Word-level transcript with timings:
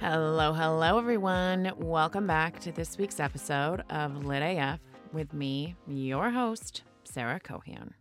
Hello, 0.00 0.52
hello, 0.52 0.98
everyone. 0.98 1.72
Welcome 1.78 2.26
back 2.26 2.60
to 2.60 2.72
this 2.72 2.98
week's 2.98 3.20
episode 3.20 3.84
of 3.88 4.24
Lit 4.24 4.42
AF 4.42 4.80
with 5.12 5.32
me, 5.32 5.76
your 5.86 6.30
host, 6.30 6.82
Sarah 7.04 7.40
Cohan. 7.40 7.94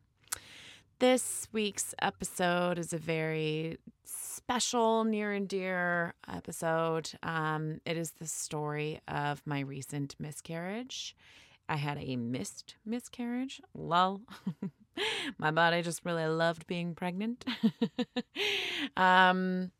This 0.99 1.47
week's 1.51 1.93
episode 2.01 2.77
is 2.79 2.93
a 2.93 2.97
very 2.97 3.77
special, 4.03 5.03
near 5.03 5.31
and 5.31 5.47
dear 5.47 6.15
episode. 6.27 7.11
Um, 7.21 7.79
it 7.85 7.95
is 7.95 8.11
the 8.11 8.27
story 8.27 8.99
of 9.07 9.41
my 9.45 9.59
recent 9.59 10.15
miscarriage. 10.19 11.15
I 11.69 11.77
had 11.77 11.97
a 11.99 12.15
missed 12.15 12.75
miscarriage. 12.85 13.61
Lol. 13.73 14.21
my 15.37 15.51
body 15.51 15.81
just 15.81 16.03
really 16.03 16.25
loved 16.25 16.67
being 16.67 16.95
pregnant. 16.95 17.45
um, 18.97 19.71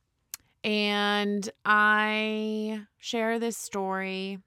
and 0.64 1.50
I 1.66 2.86
share 2.98 3.40
this 3.40 3.58
story 3.58 4.40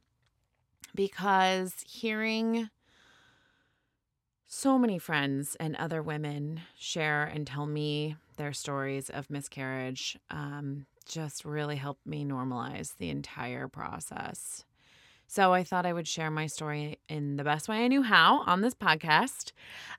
because 0.94 1.74
hearing 1.86 2.70
so 4.46 4.78
many 4.78 4.98
friends 4.98 5.56
and 5.60 5.76
other 5.76 6.02
women 6.02 6.62
share 6.78 7.24
and 7.24 7.46
tell 7.46 7.66
me 7.66 8.16
their 8.36 8.52
stories 8.52 9.10
of 9.10 9.28
miscarriage 9.28 10.18
um, 10.30 10.86
just 11.06 11.44
really 11.44 11.76
helped 11.76 12.06
me 12.06 12.24
normalize 12.24 12.96
the 12.96 13.10
entire 13.10 13.68
process. 13.68 14.64
So 15.26 15.52
I 15.52 15.64
thought 15.64 15.86
I 15.86 15.92
would 15.92 16.08
share 16.08 16.30
my 16.30 16.46
story 16.46 16.98
in 17.08 17.36
the 17.36 17.44
best 17.44 17.68
way 17.68 17.84
I 17.84 17.88
knew 17.88 18.02
how 18.02 18.42
on 18.46 18.60
this 18.60 18.74
podcast. 18.74 19.52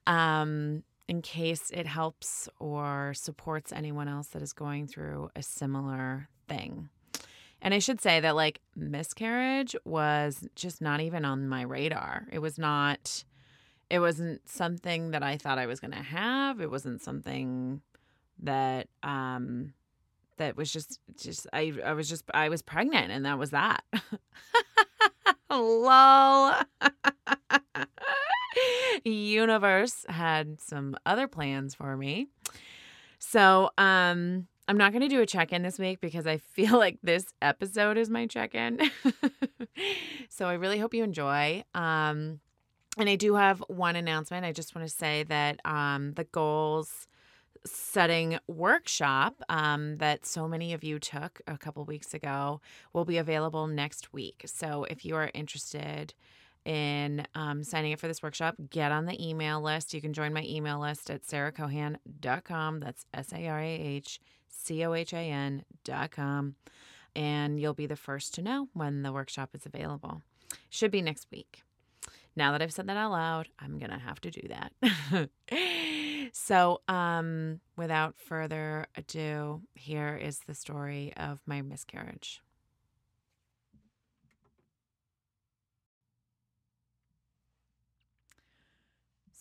Um, 0.08 0.84
in 1.08 1.22
case 1.22 1.72
it 1.74 1.88
helps 1.88 2.50
or 2.60 3.14
supports 3.16 3.72
anyone 3.72 4.08
else 4.08 4.28
that 4.28 4.42
is 4.42 4.54
going 4.54 4.88
through 4.88 5.30
a 5.36 5.42
similar 5.42 6.28
thing. 6.48 6.90
And 7.62 7.74
I 7.74 7.80
should 7.80 8.02
say 8.02 8.20
that, 8.20 8.36
like, 8.36 8.60
miscarriage 8.76 9.76
was 9.84 10.48
just 10.56 10.82
not 10.82 11.02
even 11.02 11.26
on 11.26 11.48
my 11.48 11.64
radar. 11.64 12.28
It 12.32 12.40
was 12.40 12.60
not, 12.60 13.24
it 13.90 14.00
wasn't 14.00 14.48
something 14.48 15.12
that 15.12 15.24
I 15.24 15.38
thought 15.38 15.58
I 15.58 15.66
was 15.66 15.80
going 15.80 15.92
to 15.92 15.98
have. 15.98 16.62
It 16.62 16.70
wasn't 16.70 17.02
something 17.02 17.82
that, 18.44 18.88
um, 19.02 19.74
that 20.38 20.56
was 20.56 20.72
just, 20.72 21.00
just, 21.20 21.48
I, 21.52 21.74
I 21.84 21.94
was 21.94 22.08
just, 22.08 22.26
I 22.32 22.50
was 22.50 22.62
pregnant 22.62 23.12
and 23.12 23.26
that 23.26 23.40
was 23.40 23.50
that. 23.50 23.84
Lol. 25.50 26.54
universe 29.04 30.06
had 30.10 30.60
some 30.60 30.96
other 31.06 31.28
plans 31.28 31.76
for 31.76 31.96
me. 31.98 32.28
So, 33.20 33.72
um, 33.78 34.48
I'm 34.70 34.78
not 34.78 34.92
going 34.92 35.02
to 35.02 35.08
do 35.08 35.22
a 35.22 35.26
check 35.26 35.54
in 35.54 35.64
this 35.64 35.80
week 35.80 36.02
because 36.02 36.28
I 36.28 36.38
feel 36.54 36.78
like 36.78 37.00
this 37.02 37.26
episode 37.42 37.98
is 37.98 38.10
my 38.10 38.28
check 38.28 38.56
in. 38.56 38.80
so, 40.30 40.48
I 40.48 40.54
really 40.54 40.80
hope 40.80 40.94
you 40.94 41.04
enjoy. 41.04 41.64
Um, 41.74 42.40
and 42.98 43.10
I 43.10 43.16
do 43.16 43.36
have 43.36 43.64
one 43.68 43.96
announcement. 43.96 44.46
I 44.46 44.52
just 44.52 44.76
want 44.76 44.88
to 44.88 44.94
say 44.94 45.24
that 45.24 45.60
um, 45.66 46.14
the 46.14 46.24
goals 46.24 47.08
setting 47.66 48.40
workshop 48.48 49.42
um, 49.50 49.98
that 49.98 50.26
so 50.26 50.48
many 50.48 50.74
of 50.74 50.84
you 50.84 51.00
took 51.00 51.42
a 51.48 51.58
couple 51.58 51.84
weeks 51.86 52.14
ago 52.14 52.62
will 52.94 53.06
be 53.06 53.18
available 53.18 53.68
next 53.68 54.14
week. 54.14 54.44
So, 54.46 54.86
if 54.86 55.06
you 55.06 55.16
are 55.16 55.32
interested, 55.34 56.14
in 56.68 57.26
um, 57.34 57.64
signing 57.64 57.94
up 57.94 58.00
for 58.00 58.10
this 58.10 58.22
workshop, 58.22 58.56
get 58.70 58.92
on 58.92 59.06
the 59.06 59.26
email 59.26 59.62
list. 59.62 59.94
You 59.94 60.02
can 60.02 60.12
join 60.12 60.34
my 60.34 60.44
email 60.44 60.80
list 60.80 61.10
at 61.10 61.24
sarahcohan.com. 61.24 62.80
That's 62.82 63.06
S 63.14 63.32
A 63.34 63.48
R 63.48 63.60
A 63.60 63.66
H 63.66 64.20
C 64.50 64.84
O 64.86 64.94
H 64.94 65.14
A 65.14 65.18
N.com. 65.18 66.56
And 67.16 67.60
you'll 67.60 67.74
be 67.74 67.88
the 67.88 67.96
first 67.96 68.34
to 68.36 68.42
know 68.42 68.68
when 68.74 69.02
the 69.02 69.14
workshop 69.14 69.52
is 69.54 69.66
available. 69.66 70.22
Should 70.70 70.92
be 70.92 71.02
next 71.02 71.28
week. 71.32 71.64
Now 72.36 72.52
that 72.52 72.62
I've 72.62 72.74
said 72.74 72.88
that 72.88 72.98
out 72.98 73.12
loud, 73.12 73.48
I'm 73.58 73.80
going 73.80 73.90
to 73.90 73.98
have 73.98 74.22
to 74.22 74.30
do 74.30 74.48
that. 74.50 75.30
so, 76.34 76.82
um, 76.88 77.62
without 77.76 78.16
further 78.20 78.86
ado, 78.96 79.62
here 79.74 80.16
is 80.22 80.42
the 80.46 80.54
story 80.54 81.14
of 81.18 81.40
my 81.48 81.64
miscarriage. 81.64 82.42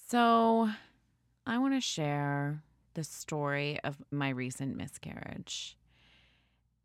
So, 0.08 0.70
I 1.46 1.58
want 1.58 1.74
to 1.74 1.80
share 1.80 2.62
the 2.94 3.02
story 3.02 3.80
of 3.82 3.96
my 4.12 4.28
recent 4.28 4.76
miscarriage. 4.76 5.76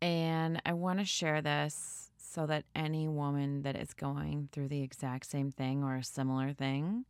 And 0.00 0.60
I 0.66 0.72
want 0.72 0.98
to 0.98 1.04
share 1.04 1.40
this 1.40 2.10
so 2.18 2.46
that 2.46 2.64
any 2.74 3.06
woman 3.06 3.62
that 3.62 3.76
is 3.76 3.94
going 3.94 4.48
through 4.50 4.68
the 4.68 4.82
exact 4.82 5.26
same 5.26 5.52
thing 5.52 5.84
or 5.84 5.96
a 5.96 6.02
similar 6.02 6.52
thing, 6.52 7.04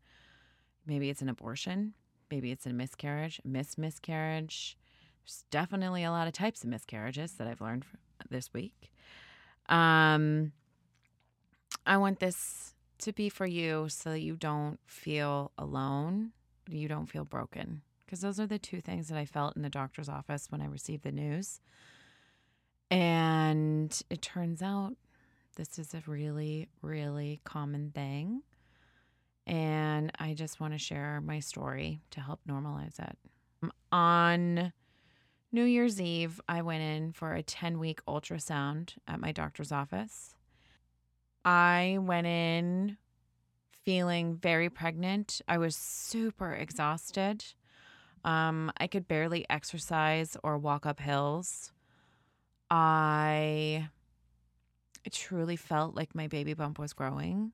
maybe 0.87 1.09
it's 1.09 1.23
an 1.23 1.31
abortion, 1.31 1.95
maybe 2.31 2.51
it's 2.51 2.67
a 2.67 2.75
miscarriage, 2.75 3.41
miss 3.43 3.79
miscarriage. 3.79 4.77
There's 5.25 5.45
definitely 5.51 6.05
a 6.05 6.11
lot 6.11 6.27
of 6.27 6.35
types 6.35 6.63
of 6.63 6.69
miscarriages 6.69 7.33
that 7.35 7.47
I've 7.47 7.63
learned 7.63 7.87
this 8.29 8.53
week. 8.53 8.93
Um, 9.71 10.53
I 11.87 11.97
want 11.97 12.21
this 12.21 12.75
to 13.03 13.13
be 13.13 13.29
for 13.29 13.47
you 13.47 13.87
so 13.89 14.11
that 14.11 14.21
you 14.21 14.37
don't 14.37 14.79
feel 14.87 15.53
alone, 15.59 16.33
you 16.69 16.89
don't 16.89 17.07
feel 17.07 17.25
broken. 17.25 17.83
Because 18.05 18.21
those 18.21 18.39
are 18.39 18.47
the 18.47 18.59
two 18.59 18.81
things 18.81 19.09
that 19.09 19.19
I 19.19 19.25
felt 19.25 19.57
in 19.57 19.63
the 19.63 19.71
doctor's 19.71 20.09
office 20.09 20.47
when 20.51 20.61
I 20.61 20.67
received 20.67 21.03
the 21.03 21.13
news. 21.13 21.61
And 22.91 23.99
it 24.11 24.21
turns 24.21 24.61
out 24.61 24.97
this 25.57 25.79
is 25.79 25.95
a 25.95 26.03
really, 26.07 26.69
really 26.83 27.41
common 27.45 27.91
thing. 27.91 28.43
And 29.47 30.13
I 30.19 30.35
just 30.35 30.61
want 30.61 30.75
to 30.75 30.79
share 30.79 31.21
my 31.21 31.41
story 31.41 32.01
to 32.11 32.21
help 32.21 32.41
normalize 32.49 32.99
it. 33.01 33.17
On 33.91 34.73
New 35.51 35.65
Year's 35.65 36.01
Eve, 36.01 36.41
I 36.49 36.63
went 36.63 36.83
in 36.83 37.13
for 37.13 37.35
a 37.35 37.43
10 37.43 37.79
week 37.79 38.05
ultrasound 38.07 38.95
at 39.09 39.21
my 39.21 39.33
doctor's 39.33 39.73
office. 39.73 40.35
I 41.45 41.99
went 42.01 42.27
in 42.27 42.97
feeling 43.85 44.37
very 44.37 44.71
pregnant. 44.71 45.41
I 45.49 45.59
was 45.59 45.75
super 45.75 46.53
exhausted. 46.53 47.45
Um, 48.25 48.71
I 48.79 48.87
could 48.87 49.09
barely 49.09 49.45
exercise 49.51 50.37
or 50.45 50.57
walk 50.57 50.87
up 50.87 51.01
hills. 51.01 51.73
I 52.71 53.89
truly 55.11 55.57
felt 55.57 55.95
like 55.95 56.15
my 56.15 56.29
baby 56.29 56.55
bump 56.55 56.79
was 56.79 56.93
growing. 56.93 57.53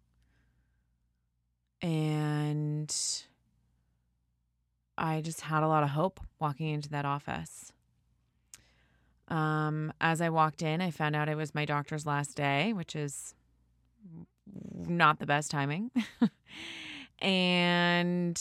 And 1.81 2.95
I 4.97 5.21
just 5.21 5.43
had 5.43 5.63
a 5.63 5.69
lot 5.69 5.83
of 5.83 5.91
hope 5.91 6.21
walking 6.39 6.69
into 6.69 6.89
that 6.91 7.05
office. 7.05 7.73
Um, 9.29 9.93
as 10.01 10.21
I 10.21 10.31
walked 10.31 10.63
in, 10.63 10.81
I 10.81 10.91
found 10.91 11.15
out 11.15 11.29
it 11.29 11.37
was 11.37 11.55
my 11.55 11.65
doctor's 11.65 12.07
last 12.07 12.37
day, 12.37 12.73
which 12.73 12.97
is 12.97 13.35
not 14.87 15.19
the 15.19 15.27
best 15.27 15.51
timing. 15.51 15.91
and 17.21 18.41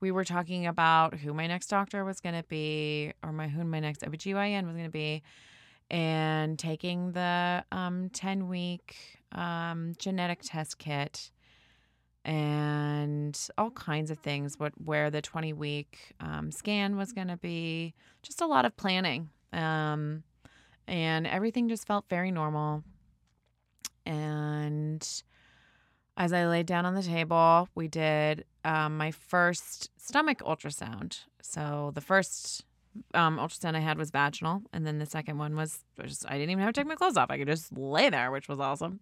we 0.00 0.10
were 0.10 0.24
talking 0.24 0.66
about 0.66 1.14
who 1.14 1.34
my 1.34 1.46
next 1.46 1.68
doctor 1.68 2.04
was 2.04 2.20
going 2.20 2.34
to 2.34 2.44
be, 2.48 3.12
or 3.22 3.32
my 3.32 3.48
who 3.48 3.64
my 3.64 3.80
next 3.80 4.02
OBGYN 4.02 4.66
was 4.66 4.74
going 4.74 4.84
to 4.84 4.90
be, 4.90 5.22
and 5.90 6.58
taking 6.58 7.12
the 7.12 7.64
um, 7.72 8.10
10 8.10 8.48
week 8.48 8.96
um, 9.32 9.94
genetic 9.98 10.40
test 10.42 10.78
kit 10.78 11.30
and 12.24 13.48
all 13.56 13.70
kinds 13.70 14.10
of 14.10 14.18
things. 14.18 14.58
What 14.58 14.72
where 14.84 15.10
the 15.10 15.22
20 15.22 15.52
week 15.54 16.14
um, 16.20 16.52
scan 16.52 16.96
was 16.96 17.12
going 17.12 17.28
to 17.28 17.36
be, 17.36 17.94
just 18.22 18.40
a 18.40 18.46
lot 18.46 18.64
of 18.64 18.76
planning. 18.76 19.30
Um, 19.52 20.22
and 20.86 21.26
everything 21.26 21.68
just 21.68 21.86
felt 21.86 22.04
very 22.08 22.30
normal. 22.30 22.82
And 24.08 25.06
as 26.16 26.32
I 26.32 26.46
laid 26.46 26.66
down 26.66 26.86
on 26.86 26.94
the 26.94 27.02
table, 27.02 27.68
we 27.74 27.88
did 27.88 28.46
um, 28.64 28.96
my 28.96 29.10
first 29.10 29.90
stomach 29.98 30.38
ultrasound. 30.40 31.20
So 31.42 31.92
the 31.94 32.00
first 32.00 32.64
um, 33.12 33.36
ultrasound 33.38 33.76
I 33.76 33.80
had 33.80 33.98
was 33.98 34.10
vaginal, 34.10 34.62
and 34.72 34.86
then 34.86 34.98
the 34.98 35.06
second 35.06 35.36
one 35.36 35.54
was 35.54 35.84
just 36.02 36.26
I 36.26 36.38
didn't 36.38 36.50
even 36.50 36.64
have 36.64 36.72
to 36.72 36.80
take 36.80 36.88
my 36.88 36.94
clothes 36.94 37.18
off. 37.18 37.30
I 37.30 37.36
could 37.36 37.48
just 37.48 37.76
lay 37.76 38.08
there, 38.08 38.30
which 38.30 38.48
was 38.48 38.58
awesome. 38.58 39.00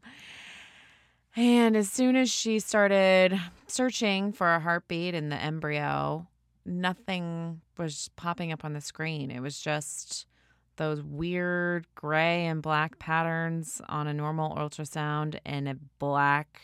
And 1.37 1.77
as 1.77 1.89
soon 1.89 2.17
as 2.17 2.29
she 2.31 2.59
started 2.59 3.39
searching 3.69 4.33
for 4.33 4.55
a 4.55 4.61
heartbeat 4.61 5.15
in 5.15 5.29
the 5.29 5.37
embryo, 5.37 6.27
nothing 6.65 7.61
was 7.79 8.11
popping 8.17 8.53
up 8.53 8.65
on 8.65 8.73
the 8.73 8.81
screen. 8.81 9.31
It 9.31 9.41
was 9.41 9.61
just 9.61 10.27
those 10.77 11.03
weird 11.03 11.87
gray 11.95 12.47
and 12.47 12.63
black 12.63 12.99
patterns 12.99 13.81
on 13.89 14.07
a 14.07 14.15
normal 14.15 14.55
ultrasound 14.57 15.39
and 15.45 15.69
a 15.69 15.77
black 15.99 16.61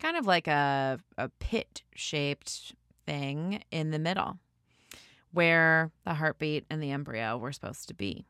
kind 0.00 0.16
of 0.16 0.26
like 0.26 0.46
a, 0.46 0.98
a 1.18 1.28
pit 1.40 1.82
shaped 1.94 2.74
thing 3.06 3.62
in 3.70 3.90
the 3.90 3.98
middle 3.98 4.38
where 5.32 5.90
the 6.04 6.14
heartbeat 6.14 6.64
and 6.70 6.82
the 6.82 6.90
embryo 6.90 7.36
were 7.36 7.52
supposed 7.52 7.86
to 7.88 7.94
be. 7.94 8.24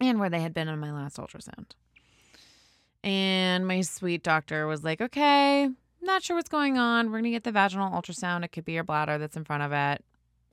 and 0.00 0.18
where 0.18 0.30
they 0.30 0.40
had 0.40 0.52
been 0.52 0.68
on 0.68 0.78
my 0.78 0.92
last 0.92 1.16
ultrasound. 1.16 1.70
And 3.02 3.66
my 3.66 3.80
sweet 3.82 4.22
doctor 4.22 4.66
was 4.66 4.82
like, 4.84 5.00
okay, 5.00 5.68
not 6.02 6.22
sure 6.22 6.36
what's 6.36 6.48
going 6.48 6.76
on. 6.76 7.06
We're 7.06 7.12
going 7.18 7.24
to 7.24 7.30
get 7.30 7.44
the 7.44 7.52
vaginal 7.52 7.90
ultrasound. 7.90 8.44
It 8.44 8.48
could 8.48 8.64
be 8.64 8.72
your 8.72 8.84
bladder 8.84 9.16
that's 9.18 9.36
in 9.36 9.44
front 9.44 9.62
of 9.62 9.72
it. 9.72 10.04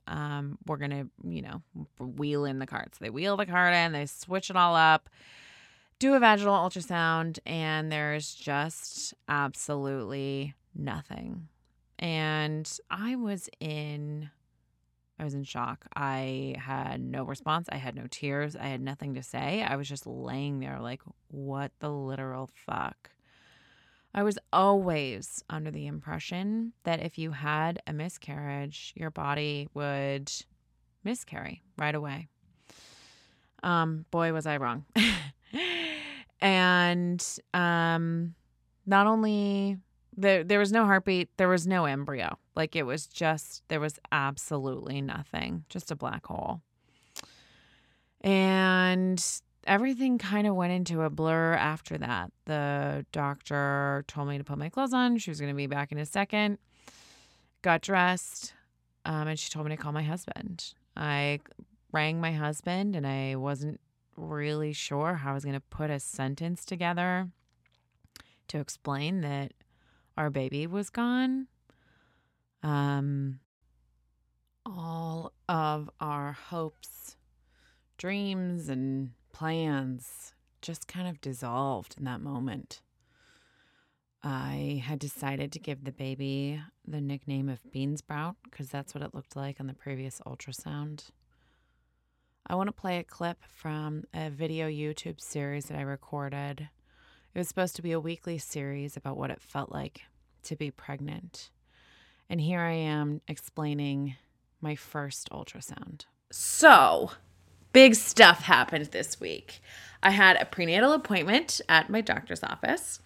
Um, 0.06 0.58
we're 0.66 0.76
going 0.76 0.90
to, 0.90 1.08
you 1.28 1.42
know, 1.42 1.62
wheel 1.98 2.44
in 2.44 2.58
the 2.58 2.66
cart. 2.66 2.94
So 2.94 3.04
they 3.04 3.10
wheel 3.10 3.36
the 3.36 3.46
cart 3.46 3.74
in, 3.74 3.92
they 3.92 4.06
switch 4.06 4.50
it 4.50 4.56
all 4.56 4.76
up, 4.76 5.08
do 5.98 6.14
a 6.14 6.20
vaginal 6.20 6.54
ultrasound, 6.54 7.38
and 7.46 7.90
there's 7.90 8.34
just 8.34 9.14
absolutely 9.28 10.54
nothing. 10.74 11.48
And 11.98 12.70
I 12.90 13.16
was 13.16 13.48
in 13.60 14.30
I 15.18 15.24
was 15.24 15.34
in 15.34 15.44
shock. 15.44 15.86
I 15.94 16.56
had 16.58 17.00
no 17.00 17.22
response. 17.22 17.68
I 17.70 17.76
had 17.76 17.94
no 17.94 18.06
tears. 18.10 18.56
I 18.56 18.66
had 18.66 18.80
nothing 18.80 19.14
to 19.14 19.22
say. 19.22 19.62
I 19.62 19.76
was 19.76 19.88
just 19.88 20.06
laying 20.06 20.58
there 20.58 20.80
like, 20.80 21.02
what 21.28 21.70
the 21.78 21.88
literal 21.88 22.50
fuck? 22.52 23.10
I 24.14 24.22
was 24.22 24.38
always 24.52 25.42
under 25.50 25.72
the 25.72 25.88
impression 25.88 26.72
that 26.84 27.02
if 27.02 27.18
you 27.18 27.32
had 27.32 27.82
a 27.86 27.92
miscarriage, 27.92 28.92
your 28.94 29.10
body 29.10 29.68
would 29.74 30.30
miscarry 31.02 31.62
right 31.76 31.94
away. 31.94 32.28
Um, 33.64 34.04
boy, 34.12 34.32
was 34.32 34.46
I 34.46 34.58
wrong. 34.58 34.84
and 36.40 37.26
um, 37.52 38.34
not 38.86 39.06
only 39.08 39.78
there 40.16 40.44
there 40.44 40.60
was 40.60 40.70
no 40.70 40.84
heartbeat, 40.84 41.36
there 41.36 41.48
was 41.48 41.66
no 41.66 41.86
embryo. 41.86 42.38
Like 42.54 42.76
it 42.76 42.84
was 42.84 43.08
just 43.08 43.64
there 43.68 43.80
was 43.80 43.98
absolutely 44.12 45.00
nothing, 45.00 45.64
just 45.68 45.90
a 45.90 45.96
black 45.96 46.26
hole. 46.26 46.60
And 48.20 49.22
everything 49.66 50.18
kind 50.18 50.46
of 50.46 50.54
went 50.54 50.72
into 50.72 51.02
a 51.02 51.10
blur 51.10 51.54
after 51.54 51.98
that. 51.98 52.32
The 52.46 53.04
doctor 53.12 54.04
told 54.06 54.28
me 54.28 54.38
to 54.38 54.44
put 54.44 54.58
my 54.58 54.68
clothes 54.68 54.92
on. 54.92 55.18
She 55.18 55.30
was 55.30 55.40
going 55.40 55.52
to 55.52 55.56
be 55.56 55.66
back 55.66 55.92
in 55.92 55.98
a 55.98 56.06
second. 56.06 56.58
Got 57.62 57.80
dressed, 57.80 58.54
um, 59.04 59.28
and 59.28 59.38
she 59.38 59.50
told 59.50 59.66
me 59.66 59.74
to 59.76 59.82
call 59.82 59.92
my 59.92 60.02
husband. 60.02 60.74
I 60.96 61.40
rang 61.92 62.20
my 62.20 62.32
husband, 62.32 62.94
and 62.94 63.06
I 63.06 63.36
wasn't 63.36 63.80
really 64.16 64.72
sure 64.72 65.14
how 65.14 65.30
I 65.30 65.34
was 65.34 65.44
going 65.44 65.54
to 65.54 65.60
put 65.60 65.90
a 65.90 65.98
sentence 65.98 66.64
together 66.64 67.28
to 68.48 68.58
explain 68.58 69.22
that 69.22 69.52
our 70.16 70.30
baby 70.30 70.66
was 70.66 70.90
gone. 70.90 71.48
Um, 72.62 73.40
all 74.66 75.32
of 75.48 75.90
our 76.00 76.32
hopes, 76.32 77.16
dreams, 77.98 78.68
and 78.68 79.10
plans 79.34 80.32
just 80.62 80.88
kind 80.88 81.08
of 81.08 81.20
dissolved 81.20 81.96
in 81.98 82.04
that 82.04 82.20
moment. 82.20 82.80
I 84.22 84.82
had 84.86 84.98
decided 84.98 85.52
to 85.52 85.58
give 85.58 85.84
the 85.84 85.92
baby 85.92 86.62
the 86.86 87.00
nickname 87.00 87.50
of 87.50 87.60
Beansprout 87.74 88.36
because 88.44 88.70
that's 88.70 88.94
what 88.94 89.04
it 89.04 89.14
looked 89.14 89.36
like 89.36 89.60
on 89.60 89.66
the 89.66 89.74
previous 89.74 90.22
ultrasound. 90.26 91.10
I 92.46 92.54
want 92.54 92.68
to 92.68 92.72
play 92.72 92.98
a 92.98 93.04
clip 93.04 93.38
from 93.54 94.04
a 94.14 94.30
video 94.30 94.68
YouTube 94.68 95.20
series 95.20 95.66
that 95.66 95.78
I 95.78 95.82
recorded 95.82 96.68
it 97.34 97.38
was 97.38 97.48
supposed 97.48 97.74
to 97.76 97.82
be 97.82 97.90
a 97.90 97.98
weekly 97.98 98.38
series 98.38 98.96
about 98.96 99.16
what 99.16 99.30
it 99.30 99.42
felt 99.42 99.72
like 99.72 100.02
to 100.44 100.54
be 100.54 100.70
pregnant. 100.70 101.50
And 102.30 102.40
here 102.40 102.60
I 102.60 102.74
am 102.74 103.22
explaining 103.26 104.14
my 104.60 104.76
first 104.76 105.28
ultrasound. 105.30 106.04
So, 106.30 107.10
big 107.74 107.94
stuff 107.96 108.40
happened 108.44 108.86
this 108.86 109.20
week. 109.20 109.60
I 110.02 110.10
had 110.10 110.40
a 110.40 110.46
prenatal 110.46 110.92
appointment 110.92 111.60
at 111.68 111.90
my 111.90 112.00
doctor's 112.00 112.42
office 112.42 113.00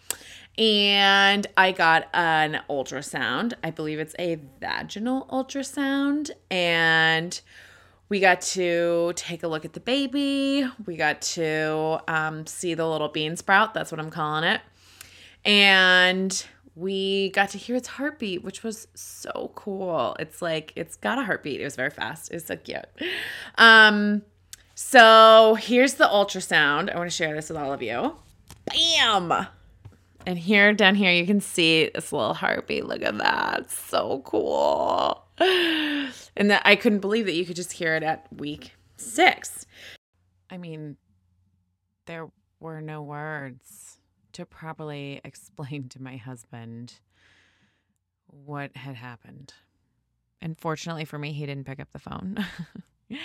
and 0.59 1.47
I 1.57 1.73
got 1.73 2.09
an 2.13 2.61
ultrasound. 2.69 3.55
I 3.65 3.71
believe 3.71 3.99
it's 3.99 4.15
a 4.19 4.39
vaginal 4.61 5.27
ultrasound. 5.33 6.31
And 6.51 7.41
we 8.11 8.21
got 8.21 8.43
to 8.43 9.13
take 9.17 9.43
a 9.43 9.49
look 9.49 9.65
at 9.65 9.73
the 9.73 9.81
baby. 9.81 10.69
We 10.85 10.97
got 10.97 11.23
to 11.23 12.01
um, 12.07 12.47
see 12.47 12.75
the 12.75 12.87
little 12.87 13.09
bean 13.09 13.37
sprout. 13.37 13.73
That's 13.73 13.91
what 13.91 14.01
I'm 14.01 14.11
calling 14.11 14.45
it. 14.45 14.61
And 15.47 16.45
we 16.75 17.31
got 17.31 17.51
to 17.51 17.59
hear 17.59 17.77
its 17.77 17.89
heartbeat, 17.89 18.45
which 18.45 18.63
was 18.63 18.87
so 18.95 19.53
cool. 19.55 20.15
It's 20.19 20.43
like 20.43 20.73
it's 20.77 20.97
got 20.97 21.19
a 21.19 21.23
heartbeat. 21.23 21.61
It 21.61 21.65
was 21.65 21.77
very 21.77 21.91
fast. 21.91 22.31
It 22.31 22.35
was 22.35 22.47
so 22.47 22.57
cute. 22.57 22.85
Um, 23.57 24.23
so 24.81 25.57
here's 25.57 25.95
the 25.95 26.05
ultrasound. 26.05 26.95
I 26.95 26.97
want 26.97 27.11
to 27.11 27.17
share 27.17 27.35
this 27.35 27.49
with 27.49 27.59
all 27.59 27.73
of 27.73 27.83
you. 27.83 28.15
Bam! 28.65 29.49
And 30.25 30.39
here 30.39 30.73
down 30.73 30.95
here 30.95 31.11
you 31.11 31.27
can 31.27 31.41
see 31.41 31.91
this 31.93 32.13
little 32.13 32.33
heartbeat. 32.33 32.87
Look 32.87 33.03
at 33.03 33.19
that. 33.19 33.73
So 33.73 34.23
cool. 34.25 35.25
and 35.41 36.49
that 36.49 36.63
I 36.65 36.77
couldn't 36.77 37.01
believe 37.01 37.27
that 37.27 37.35
you 37.35 37.45
could 37.45 37.57
just 37.57 37.73
hear 37.73 37.97
it 37.97 38.05
at 38.05 38.29
week 38.33 38.77
six. 38.97 39.67
I 40.49 40.59
mean, 40.59 40.97
there 42.07 42.29
were 42.61 42.81
no 42.81 43.03
words 43.03 43.99
to 44.35 44.47
properly 44.47 45.21
explain 45.25 45.89
to 45.89 46.01
my 46.01 46.19
husband 46.19 47.01
what 48.29 48.77
had 48.77 48.95
happened. 48.95 49.55
And 50.41 50.57
fortunately 50.57 51.05
for 51.05 51.19
me, 51.19 51.33
he 51.33 51.47
didn't 51.47 51.67
pick 51.67 51.81
up 51.81 51.91
the 51.91 51.99
phone. 51.99 52.47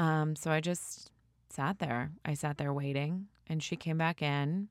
um, 0.00 0.34
so 0.34 0.50
I 0.50 0.60
just 0.60 1.10
sat 1.50 1.78
there. 1.78 2.10
I 2.24 2.34
sat 2.34 2.58
there 2.58 2.72
waiting, 2.72 3.26
and 3.46 3.62
she 3.62 3.76
came 3.76 3.98
back 3.98 4.22
in 4.22 4.68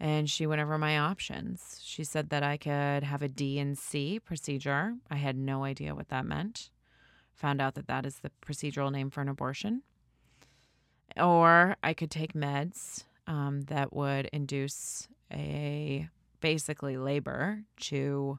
and 0.00 0.30
she 0.30 0.46
went 0.46 0.60
over 0.60 0.78
my 0.78 0.98
options. 0.98 1.80
She 1.82 2.04
said 2.04 2.30
that 2.30 2.42
I 2.42 2.56
could 2.56 3.02
have 3.02 3.22
a 3.22 3.28
D&C 3.28 4.20
procedure. 4.20 4.94
I 5.10 5.16
had 5.16 5.36
no 5.36 5.64
idea 5.64 5.94
what 5.94 6.08
that 6.08 6.24
meant. 6.24 6.70
Found 7.34 7.60
out 7.60 7.74
that 7.74 7.88
that 7.88 8.06
is 8.06 8.16
the 8.18 8.30
procedural 8.44 8.92
name 8.92 9.10
for 9.10 9.20
an 9.20 9.28
abortion. 9.28 9.82
Or 11.16 11.76
I 11.82 11.94
could 11.94 12.10
take 12.10 12.32
meds 12.32 13.04
um, 13.26 13.62
that 13.62 13.92
would 13.92 14.30
induce 14.32 15.08
a 15.32 16.08
basically 16.40 16.96
labor 16.96 17.62
to, 17.80 18.38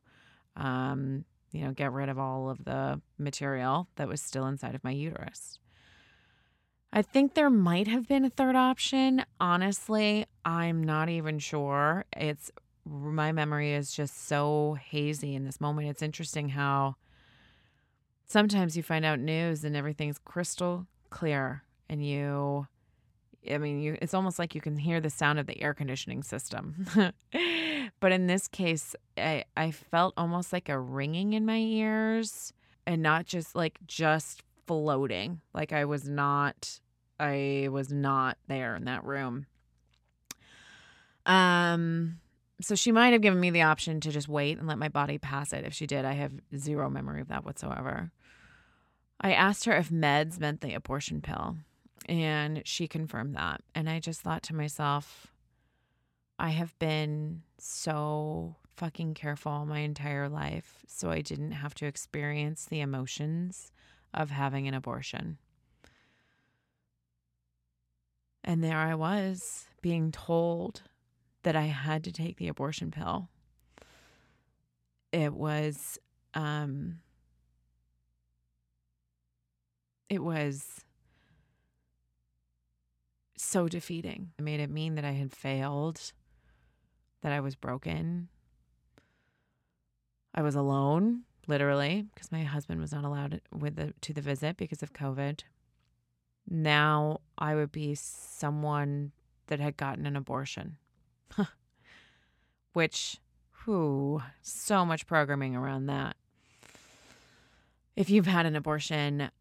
um, 0.56 1.26
you 1.52 1.62
know, 1.66 1.72
get 1.72 1.92
rid 1.92 2.08
of 2.08 2.18
all 2.18 2.50
of 2.50 2.64
the 2.64 3.02
material 3.18 3.88
that 3.98 4.08
was 4.08 4.22
still 4.22 4.46
inside 4.48 4.76
of 4.76 4.84
my 4.84 4.92
uterus. 4.92 5.60
I 6.92 7.02
think 7.02 7.34
there 7.34 7.50
might 7.50 7.88
have 7.88 8.08
been 8.08 8.26
a 8.26 8.30
third 8.30 8.56
option. 8.56 9.24
Honestly, 9.40 10.26
I'm 10.44 10.84
not 10.84 11.10
even 11.10 11.38
sure. 11.40 12.06
It's 12.18 12.52
my 12.86 13.32
memory 13.32 13.74
is 13.74 13.92
just 13.92 14.28
so 14.28 14.78
hazy 14.82 15.36
in 15.36 15.46
this 15.46 15.62
moment. 15.62 15.90
It's 15.90 16.02
interesting 16.02 16.50
how 16.50 16.96
sometimes 18.26 18.76
you 18.76 18.82
find 18.82 19.06
out 19.06 19.20
news 19.20 19.64
and 19.64 19.76
everything's 19.76 20.18
crystal 20.18 20.88
clear 21.10 21.64
and 21.90 22.06
you 22.06 22.68
I 23.50 23.58
mean, 23.58 23.80
you 23.80 23.98
it's 24.02 24.14
almost 24.14 24.38
like 24.38 24.54
you 24.54 24.62
can 24.62 24.78
hear 24.78 25.00
the 25.00 25.10
sound 25.10 25.40
of 25.40 25.48
the 25.48 25.62
air 25.62 25.74
conditioning 25.74 26.24
system. 26.24 26.86
but 28.00 28.12
in 28.12 28.28
this 28.28 28.48
case, 28.48 28.96
I 29.16 29.46
I 29.56 29.72
felt 29.72 30.14
almost 30.18 30.52
like 30.52 30.70
a 30.70 30.80
ringing 30.80 31.34
in 31.34 31.46
my 31.46 31.58
ears 31.58 32.52
and 32.86 33.02
not 33.02 33.26
just 33.26 33.56
like 33.56 33.80
just 33.88 34.44
floating. 34.70 35.42
Like 35.52 35.74
I 35.74 35.86
was 35.86 36.08
not 36.08 36.80
I 37.20 37.70
was 37.72 37.92
not 37.92 38.38
there 38.48 38.76
in 38.76 38.86
that 38.86 39.04
room. 39.04 39.48
Um 41.26 42.20
so 42.62 42.76
she 42.76 42.92
might 42.92 43.14
have 43.14 43.24
given 43.24 43.40
me 43.40 43.50
the 43.50 43.64
option 43.64 44.00
to 44.02 44.12
just 44.12 44.28
wait 44.28 44.60
and 44.60 44.68
let 44.68 44.78
my 44.78 44.90
body 44.90 45.18
pass 45.18 45.54
it. 45.54 45.66
If 45.66 45.74
she 45.74 45.88
did, 45.88 46.06
I 46.06 46.14
have 46.14 46.34
zero 46.56 46.88
memory 46.88 47.22
of 47.22 47.30
that 47.30 47.46
whatsoever. 47.46 48.12
I 49.20 49.34
asked 49.34 49.66
her 49.66 49.76
if 49.76 49.90
meds 49.90 50.40
meant 50.40 50.62
the 50.62 50.76
abortion 50.76 51.22
pill, 51.22 51.58
and 52.08 52.62
she 52.66 52.88
confirmed 52.88 53.36
that. 53.36 53.62
And 53.74 53.90
I 53.90 54.00
just 54.00 54.22
thought 54.22 54.44
to 54.44 54.56
myself, 54.56 55.28
I 56.38 56.50
have 56.50 56.78
been 56.80 57.44
so 57.58 58.56
fucking 58.76 59.14
careful 59.14 59.66
my 59.66 59.80
entire 59.80 60.30
life 60.30 60.84
so 60.86 61.10
I 61.10 61.22
didn't 61.22 61.52
have 61.52 61.74
to 61.76 61.86
experience 61.86 62.66
the 62.66 62.82
emotions 62.82 63.72
of 64.14 64.30
having 64.30 64.68
an 64.68 64.74
abortion. 64.74 65.38
And 68.44 68.64
there 68.64 68.78
I 68.78 68.96
was 68.96 69.68
being 69.82 70.12
told 70.12 70.82
that 71.44 71.56
I 71.56 71.66
had 71.66 72.04
to 72.06 72.12
take 72.12 72.38
the 72.38 72.48
abortion 72.48 72.92
pill. 72.92 73.30
It 75.12 75.34
was, 75.34 75.98
um, 76.34 77.00
it 80.10 80.24
was 80.24 80.86
so 83.38 83.68
defeating. 83.68 84.32
It 84.38 84.42
made 84.42 84.60
it 84.60 84.70
mean 84.70 84.96
that 84.96 85.06
I 85.06 85.12
had 85.12 85.32
failed, 85.32 86.12
that 87.22 87.32
I 87.32 87.40
was 87.40 87.56
broken. 87.56 88.30
I 90.34 90.42
was 90.42 90.56
alone, 90.56 91.24
literally, 91.50 92.06
because 92.14 92.32
my 92.32 92.44
husband 92.44 92.80
was 92.80 92.94
not 92.94 93.04
allowed 93.04 93.42
with 93.52 93.76
the, 93.76 93.94
to 94.02 94.14
the 94.14 94.22
visit 94.22 94.56
because 94.56 94.84
of 94.84 94.94
COVID. 94.94 95.42
now 96.48 97.20
I 97.38 97.56
would 97.56 97.72
be 97.72 97.96
someone 97.96 99.12
that 99.48 99.60
had 99.60 99.76
gotten 99.76 100.06
an 100.06 100.16
abortion. 100.16 100.78
Which, 102.74 103.18
whew, 103.64 104.22
so 104.42 104.86
much 104.86 105.08
programming 105.08 105.56
around 105.56 105.88
that. 105.88 106.16
If 107.96 108.10
you've 108.10 108.28
had 108.28 108.46
an 108.46 108.56
abortion, 108.56 109.32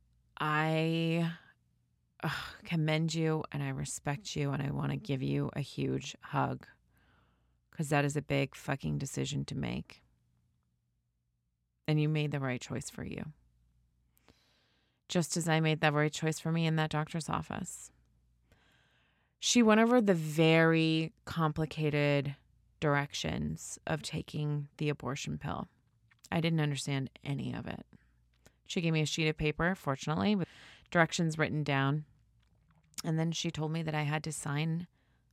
I 0.41 1.31
ugh, 2.25 2.33
commend 2.65 3.15
you 3.15 3.45
and 3.53 3.63
I 3.63 3.69
respect 3.69 4.35
you 4.35 4.51
and 4.51 4.63
I 4.63 4.71
want 4.71 4.91
to 4.91 4.97
give 4.97 5.23
you 5.23 5.51
a 5.55 5.61
huge 5.61 6.17
hug 6.23 6.67
because 7.71 7.91
that 7.91 8.05
is 8.05 8.17
a 8.17 8.23
big 8.23 8.57
fucking 8.57 8.99
decision 8.99 9.45
to 9.45 9.55
make. 9.55 10.03
And 11.89 12.01
you 12.01 12.09
made 12.09 12.31
the 12.31 12.39
right 12.39 12.61
choice 12.61 12.91
for 12.91 13.03
you. 13.03 13.25
Just 15.09 15.37
as 15.37 15.49
I 15.49 15.59
made 15.59 15.81
the 15.81 15.91
right 15.91 16.13
choice 16.13 16.39
for 16.39 16.53
me 16.53 16.67
in 16.67 16.77
that 16.77 16.91
doctor's 16.91 17.29
office. 17.29 17.91
She 19.41 19.63
went 19.63 19.81
over 19.81 20.01
the 20.01 20.15
very 20.15 21.13
complicated 21.25 22.37
directions 22.79 23.79
of 23.87 24.03
taking 24.03 24.69
the 24.77 24.91
abortion 24.91 25.39
pill. 25.39 25.69
I 26.31 26.41
didn't 26.41 26.61
understand 26.61 27.11
any 27.25 27.55
of 27.55 27.67
it. 27.67 27.87
She 28.67 28.83
gave 28.83 28.93
me 28.93 29.01
a 29.01 29.07
sheet 29.07 29.29
of 29.29 29.39
paper, 29.39 29.75
fortunately, 29.75 30.37
with 30.37 30.49
directions 30.91 31.39
written 31.39 31.65
down. 31.65 32.05
And 33.03 33.19
then 33.19 33.33
she 33.33 33.51
told 33.51 33.73
me 33.73 33.83
that 33.83 33.95
I 33.95 34.03
had 34.03 34.23
to 34.25 34.33
sign 34.33 34.89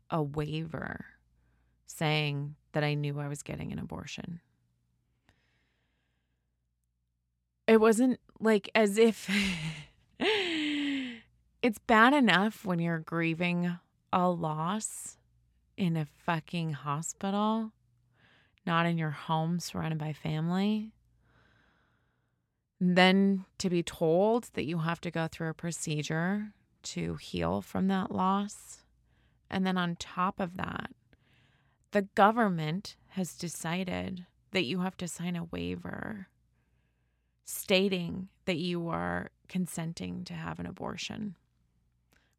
a 0.09 0.23
waiver 0.23 1.05
saying 1.85 2.55
that 2.71 2.83
I 2.83 2.93
knew 2.93 3.19
I 3.19 3.27
was 3.27 3.43
getting 3.43 3.73
an 3.73 3.79
abortion. 3.79 4.39
It 7.67 7.81
wasn't 7.81 8.19
like 8.39 8.69
as 8.75 8.97
if 8.97 9.29
it's 10.19 11.79
bad 11.87 12.13
enough 12.13 12.63
when 12.63 12.79
you're 12.79 12.99
grieving 12.99 13.77
a 14.13 14.29
loss 14.29 15.17
in 15.77 15.97
a 15.97 16.05
fucking 16.25 16.73
hospital, 16.73 17.71
not 18.65 18.85
in 18.85 18.97
your 18.97 19.11
home 19.11 19.59
surrounded 19.59 19.97
by 19.97 20.13
family. 20.13 20.91
Then 22.79 23.45
to 23.57 23.69
be 23.69 23.81
told 23.81 24.49
that 24.53 24.65
you 24.65 24.79
have 24.79 25.01
to 25.01 25.11
go 25.11 25.27
through 25.27 25.49
a 25.49 25.53
procedure 25.53 26.53
to 26.83 27.15
heal 27.15 27.61
from 27.61 27.87
that 27.87 28.11
loss. 28.11 28.83
And 29.49 29.65
then 29.65 29.77
on 29.77 29.95
top 29.95 30.39
of 30.39 30.57
that, 30.57 30.91
the 31.91 32.03
government 32.03 32.95
has 33.09 33.35
decided 33.35 34.25
that 34.51 34.65
you 34.65 34.81
have 34.81 34.97
to 34.97 35.07
sign 35.07 35.35
a 35.35 35.45
waiver 35.45 36.27
stating 37.45 38.27
that 38.45 38.57
you 38.57 38.89
are 38.89 39.31
consenting 39.47 40.23
to 40.25 40.33
have 40.33 40.59
an 40.59 40.65
abortion 40.65 41.35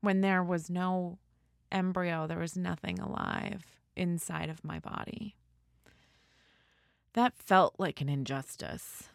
when 0.01 0.21
there 0.21 0.43
was 0.43 0.71
no 0.71 1.19
embryo, 1.73 2.27
there 2.27 2.39
was 2.39 2.57
nothing 2.57 2.99
alive 2.99 3.65
inside 3.97 4.49
of 4.49 4.65
my 4.65 4.79
body. 4.79 5.35
That 7.15 7.37
felt 7.37 7.75
like 7.79 8.01
an 8.01 8.09
injustice. 8.09 9.09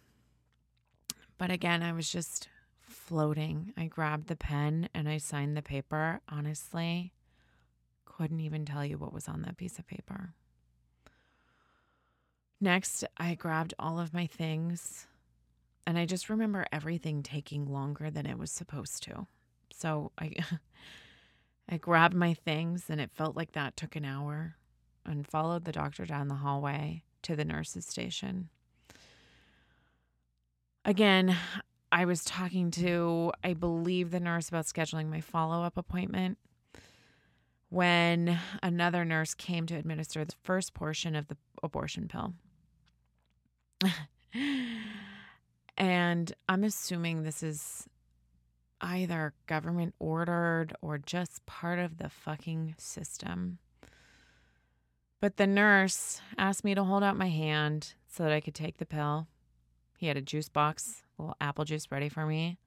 But 1.38 1.50
again, 1.52 1.82
I 1.82 1.94
was 1.94 2.12
just 2.12 2.50
floating. 2.82 3.74
I 3.78 3.86
grabbed 3.86 4.28
the 4.28 4.36
pen 4.36 4.90
and 4.94 5.08
I 5.08 5.18
signed 5.18 5.56
the 5.56 5.62
paper. 5.62 6.20
Honestly, 6.28 7.14
couldn't 8.06 8.42
even 8.42 8.66
tell 8.66 8.86
you 8.86 8.98
what 8.98 9.14
was 9.14 9.28
on 9.28 9.44
that 9.44 9.58
piece 9.58 9.80
of 9.80 9.88
paper. 9.88 10.34
Next, 12.60 13.04
I 13.18 13.34
grabbed 13.36 13.74
all 13.80 14.00
of 14.00 14.14
my 14.14 14.28
things 14.28 15.08
and 15.86 15.98
I 15.98 16.06
just 16.06 16.30
remember 16.30 16.66
everything 16.72 17.24
taking 17.24 17.66
longer 17.66 18.10
than 18.10 18.26
it 18.26 18.38
was 18.38 18.52
supposed 18.52 19.04
to. 19.04 19.28
So 19.74 20.12
I 20.20 20.34
I 21.70 21.78
grabbed 21.78 22.16
my 22.16 22.34
things 22.34 22.86
and 22.90 23.00
it 23.00 23.12
felt 23.14 23.36
like 23.36 23.54
that 23.54 23.78
took 23.78 23.96
an 23.96 24.06
hour 24.06 24.56
and 25.06 25.28
followed 25.28 25.66
the 25.66 25.72
doctor 25.72 26.06
down 26.06 26.28
the 26.28 26.36
hallway 26.36 27.04
to 27.24 27.36
the 27.36 27.46
nurse's 27.46 27.86
station. 27.86 28.50
Again, 30.84 31.36
I 31.92 32.06
was 32.06 32.24
talking 32.24 32.72
to, 32.72 33.32
I 33.44 33.54
believe, 33.54 34.12
the 34.12 34.20
nurse 34.20 34.50
about 34.50 34.66
scheduling 34.66 35.10
my 35.10 35.22
follow 35.22 35.64
up 35.64 35.78
appointment 35.78 36.38
when 37.70 38.40
another 38.62 39.06
nurse 39.06 39.34
came 39.34 39.66
to 39.68 39.76
administer 39.76 40.26
the 40.26 40.36
first 40.44 40.74
portion 40.74 41.16
of 41.16 41.28
the 41.28 41.38
abortion 41.64 42.08
pill. 42.10 42.34
and 45.82 46.32
I'm 46.48 46.64
assuming 46.64 47.24
this 47.24 47.42
is 47.42 47.90
either 48.82 49.34
government 49.48 49.96
ordered 49.98 50.74
or 50.80 51.00
just 51.00 51.44
part 51.48 51.80
of 51.80 51.98
the 51.98 52.08
fucking 52.08 52.76
system. 52.78 53.58
But 55.20 55.38
the 55.38 55.48
nurse 55.48 56.22
asked 56.38 56.64
me 56.64 56.76
to 56.76 56.84
hold 56.84 57.02
out 57.02 57.18
my 57.18 57.30
hand 57.30 57.96
so 58.08 58.22
that 58.22 58.32
I 58.32 58.42
could 58.42 58.54
take 58.54 58.78
the 58.78 58.86
pill. 58.86 59.28
He 59.98 60.06
had 60.06 60.18
a 60.18 60.22
juice 60.22 60.50
box, 60.50 61.02
a 61.18 61.24
little 61.24 61.38
apple 61.42 61.66
juice 61.66 61.88
ready 61.90 62.10
for 62.10 62.28
me. 62.28 62.60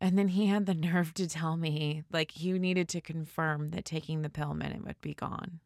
And 0.00 0.18
then 0.18 0.28
he 0.28 0.46
had 0.46 0.66
the 0.66 0.74
nerve 0.88 1.14
to 1.14 1.28
tell 1.28 1.56
me, 1.56 2.02
like, 2.12 2.32
he 2.32 2.58
needed 2.58 2.88
to 2.88 3.00
confirm 3.00 3.70
that 3.70 3.84
taking 3.84 4.22
the 4.22 4.30
pill 4.30 4.52
meant 4.52 4.74
it 4.74 4.84
would 4.84 5.00
be 5.00 5.14
gone. 5.14 5.60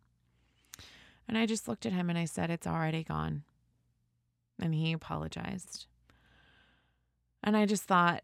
And 1.27 1.39
I 1.39 1.47
just 1.47 1.69
looked 1.69 1.87
at 1.87 1.93
him 1.93 2.11
and 2.11 2.19
I 2.19 2.27
said, 2.27 2.51
It's 2.51 2.67
already 2.67 3.03
gone. 3.03 3.45
And 4.61 4.75
he 4.75 4.93
apologized. 4.93 5.87
And 7.43 7.57
I 7.57 7.67
just 7.67 7.85
thought, 7.85 8.23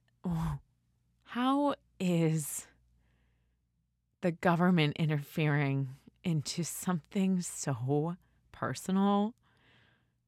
how 1.24 1.74
is 1.98 2.66
the 4.20 4.32
government 4.32 4.96
interfering 4.98 5.88
into 6.22 6.62
something 6.64 7.40
so 7.40 8.16
personal 8.52 9.34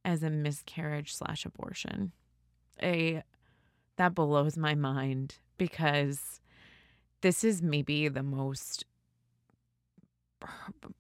as 0.05 0.23
a 0.23 0.31
miscarriage 0.31 1.15
slash 1.15 1.45
abortion? 1.45 2.13
A 2.83 3.23
that 3.97 4.15
blows 4.15 4.57
my 4.57 4.75
mind 4.75 5.37
because 5.59 6.41
this 7.21 7.43
is 7.43 7.61
maybe 7.61 8.09
the 8.09 8.23
most 8.23 8.85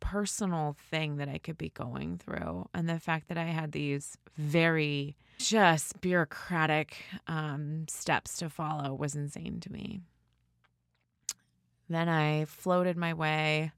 personal 0.00 0.76
thing 0.90 1.16
that 1.16 1.28
I 1.28 1.38
could 1.38 1.58
be 1.58 1.70
going 1.70 2.18
through. 2.18 2.68
And 2.74 2.88
the 2.88 2.98
fact 2.98 3.28
that 3.28 3.38
I 3.38 3.44
had 3.44 3.72
these 3.72 4.16
very 4.36 5.16
just 5.38 6.00
bureaucratic 6.00 6.96
um, 7.26 7.86
steps 7.88 8.38
to 8.38 8.50
follow 8.50 8.94
was 8.94 9.14
insane 9.14 9.60
to 9.60 9.72
me. 9.72 10.00
Then 11.88 12.08
I 12.08 12.44
floated 12.44 12.96
my 12.96 13.14
way 13.14 13.72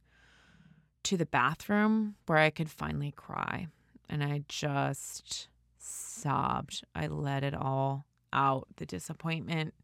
to 1.04 1.16
the 1.16 1.26
bathroom 1.26 2.16
where 2.26 2.38
I 2.38 2.50
could 2.50 2.70
finally 2.70 3.12
cry. 3.12 3.68
And 4.08 4.24
I 4.24 4.42
just 4.48 5.48
sobbed. 5.78 6.82
I 6.94 7.06
let 7.06 7.44
it 7.44 7.54
all 7.54 8.06
out 8.32 8.66
the 8.76 8.86
disappointment, 8.86 9.74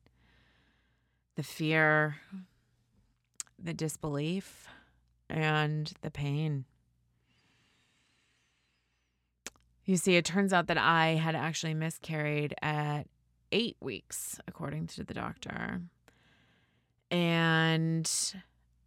the 1.37 1.43
fear, 1.43 2.17
the 3.59 3.75
disbelief 3.75 4.69
and 5.29 5.93
the 6.03 6.11
pain. 6.11 6.65
You 9.85 9.97
see, 9.97 10.17
it 10.17 10.25
turns 10.25 10.53
out 10.53 10.67
that 10.67 10.79
I 10.79 11.15
had 11.15 11.37
actually 11.37 11.75
miscarried 11.75 12.55
at 12.61 13.05
eight 13.53 13.77
weeks, 13.81 14.41
according 14.49 14.89
to 14.89 15.05
the 15.05 15.15
doctor. 15.15 15.81
And 17.11 18.11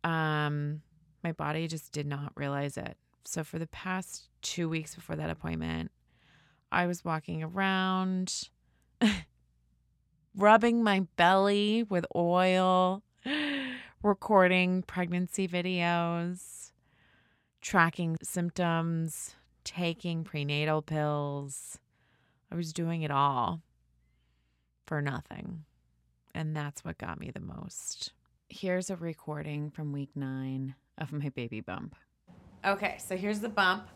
um, 0.03 0.81
my 1.23 1.31
body 1.31 1.67
just 1.67 1.93
did 1.93 2.05
not 2.05 2.33
realize 2.35 2.77
it. 2.77 2.97
So, 3.23 3.43
for 3.43 3.59
the 3.59 3.67
past 3.67 4.29
two 4.41 4.67
weeks 4.67 4.95
before 4.95 5.15
that 5.15 5.29
appointment, 5.29 5.91
I 6.71 6.85
was 6.85 7.05
walking 7.05 7.43
around, 7.43 8.49
rubbing 10.35 10.83
my 10.83 11.01
belly 11.15 11.83
with 11.83 12.05
oil, 12.15 13.03
recording 14.01 14.81
pregnancy 14.83 15.47
videos, 15.47 16.71
tracking 17.61 18.17
symptoms, 18.23 19.35
taking 19.63 20.23
prenatal 20.23 20.81
pills. 20.81 21.79
I 22.51 22.55
was 22.55 22.71
doing 22.71 23.01
it 23.01 23.11
all 23.11 23.61
for 24.87 25.01
nothing. 25.01 25.65
And 26.33 26.55
that's 26.55 26.83
what 26.85 26.97
got 26.97 27.19
me 27.19 27.31
the 27.31 27.41
most. 27.41 28.13
Here's 28.47 28.89
a 28.89 28.95
recording 28.95 29.69
from 29.69 29.91
week 29.91 30.11
nine 30.15 30.75
of 30.97 31.11
my 31.11 31.29
baby 31.29 31.59
bump. 31.59 31.95
Okay, 32.65 32.97
so 32.99 33.17
here's 33.17 33.39
the 33.39 33.49
bump. 33.49 33.87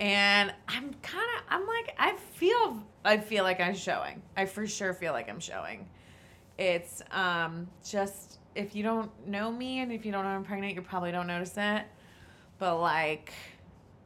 And 0.00 0.52
I'm 0.66 0.94
kind 1.02 1.28
of, 1.36 1.44
I'm 1.48 1.66
like, 1.66 1.94
I 1.96 2.16
feel, 2.16 2.82
I 3.04 3.18
feel 3.18 3.44
like 3.44 3.60
I'm 3.60 3.74
showing. 3.74 4.20
I 4.36 4.46
for 4.46 4.66
sure 4.66 4.92
feel 4.94 5.12
like 5.12 5.28
I'm 5.28 5.38
showing. 5.38 5.88
It's 6.58 7.02
um, 7.12 7.68
just 7.88 8.40
if 8.54 8.74
you 8.74 8.82
don't 8.82 9.10
know 9.26 9.50
me 9.50 9.80
and 9.80 9.92
if 9.92 10.04
you 10.04 10.12
don't 10.12 10.24
know 10.24 10.30
I'm 10.30 10.44
pregnant, 10.44 10.74
you 10.74 10.82
probably 10.82 11.12
don't 11.12 11.26
notice 11.26 11.54
it. 11.56 11.84
But 12.58 12.78
like, 12.78 13.32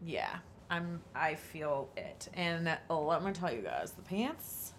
yeah, 0.05 0.37
I'm 0.71 1.00
I 1.15 1.35
feel 1.35 1.88
it. 1.97 2.29
And 2.35 2.76
let 2.88 3.23
me 3.25 3.33
tell 3.33 3.53
you 3.53 3.62
guys, 3.62 3.93
the 3.93 4.03
pants 4.03 4.73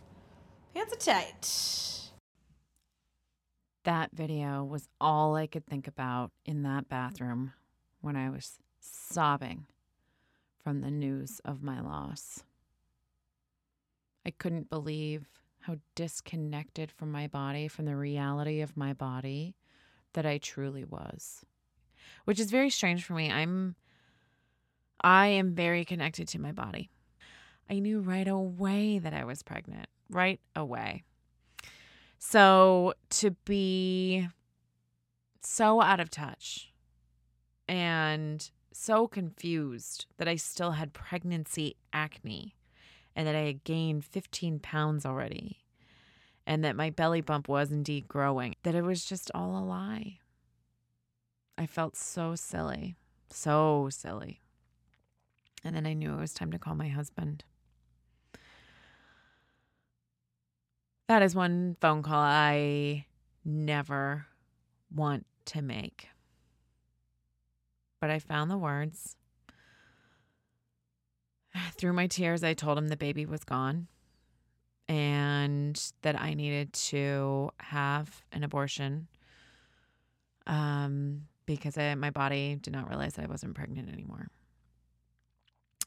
pants 0.77 0.93
are 0.93 0.97
tight. 0.97 2.11
That 3.83 4.11
video 4.13 4.63
was 4.63 4.89
all 4.99 5.35
I 5.35 5.47
could 5.47 5.65
think 5.65 5.87
about 5.87 6.31
in 6.45 6.63
that 6.63 6.89
bathroom 6.89 7.53
when 8.01 8.15
I 8.15 8.29
was 8.29 8.59
sobbing 8.79 9.65
from 10.63 10.81
the 10.81 10.91
news 10.91 11.41
of 11.45 11.63
my 11.63 11.79
loss. 11.79 12.43
I 14.25 14.31
couldn't 14.31 14.69
believe 14.69 15.25
how 15.67 15.75
disconnected 15.95 16.89
from 16.89 17.11
my 17.11 17.27
body, 17.27 17.67
from 17.67 17.83
the 17.83 17.95
reality 17.95 18.61
of 18.61 18.77
my 18.77 18.93
body, 18.93 19.53
that 20.13 20.25
I 20.25 20.37
truly 20.37 20.85
was. 20.85 21.43
Which 22.23 22.39
is 22.39 22.49
very 22.49 22.69
strange 22.69 23.03
for 23.03 23.13
me. 23.13 23.29
I'm 23.29 23.75
I 25.01 25.27
am 25.27 25.53
very 25.53 25.83
connected 25.83 26.27
to 26.29 26.39
my 26.39 26.53
body. 26.53 26.89
I 27.69 27.79
knew 27.79 27.99
right 27.99 28.27
away 28.27 28.97
that 28.97 29.13
I 29.13 29.25
was 29.25 29.43
pregnant, 29.43 29.87
right 30.09 30.39
away. 30.55 31.03
So 32.17 32.93
to 33.09 33.31
be 33.43 34.29
so 35.43 35.81
out 35.81 35.99
of 35.99 36.09
touch 36.09 36.71
and 37.67 38.49
so 38.71 39.05
confused 39.05 40.05
that 40.17 40.29
I 40.29 40.37
still 40.37 40.71
had 40.71 40.93
pregnancy 40.93 41.75
acne 41.91 42.56
and 43.17 43.27
that 43.27 43.35
I 43.35 43.41
had 43.41 43.63
gained 43.63 44.05
15 44.05 44.59
pounds 44.59 45.03
already 45.03 45.57
and 46.45 46.63
that 46.63 46.75
my 46.75 46.91
belly 46.91 47.19
bump 47.19 47.49
was 47.49 47.71
indeed 47.71 48.07
growing, 48.07 48.55
that 48.63 48.75
it 48.75 48.83
was 48.83 49.03
just 49.03 49.31
all 49.33 49.57
a 49.57 49.65
lie. 49.65 50.19
I 51.57 51.65
felt 51.65 51.97
so 51.97 52.35
silly, 52.35 52.95
so 53.29 53.89
silly. 53.91 54.39
And 55.63 55.75
then 55.75 55.87
I 55.87 55.93
knew 55.93 56.13
it 56.13 56.19
was 56.19 56.33
time 56.33 56.51
to 56.51 56.59
call 56.59 56.75
my 56.75 56.87
husband. 56.87 57.43
That 61.07 61.23
is 61.23 61.35
one 61.35 61.75
phone 61.81 62.03
call 62.03 62.21
I 62.21 63.07
never 63.43 64.27
want 64.93 65.25
to 65.45 65.61
make. 65.63 66.09
But 67.99 68.11
I 68.11 68.19
found 68.19 68.51
the 68.51 68.57
words. 68.57 69.15
Through 71.77 71.93
my 71.93 72.07
tears, 72.07 72.43
I 72.43 72.53
told 72.53 72.77
him 72.77 72.87
the 72.87 72.97
baby 72.97 73.25
was 73.25 73.43
gone 73.43 73.87
and 74.87 75.91
that 76.01 76.19
I 76.19 76.33
needed 76.33 76.73
to 76.73 77.51
have 77.59 78.23
an 78.31 78.43
abortion 78.43 79.07
um, 80.45 81.23
because 81.45 81.77
I, 81.77 81.93
my 81.95 82.09
body 82.09 82.57
did 82.61 82.73
not 82.73 82.89
realize 82.89 83.15
that 83.15 83.25
I 83.25 83.27
wasn't 83.27 83.55
pregnant 83.55 83.89
anymore. 83.91 84.29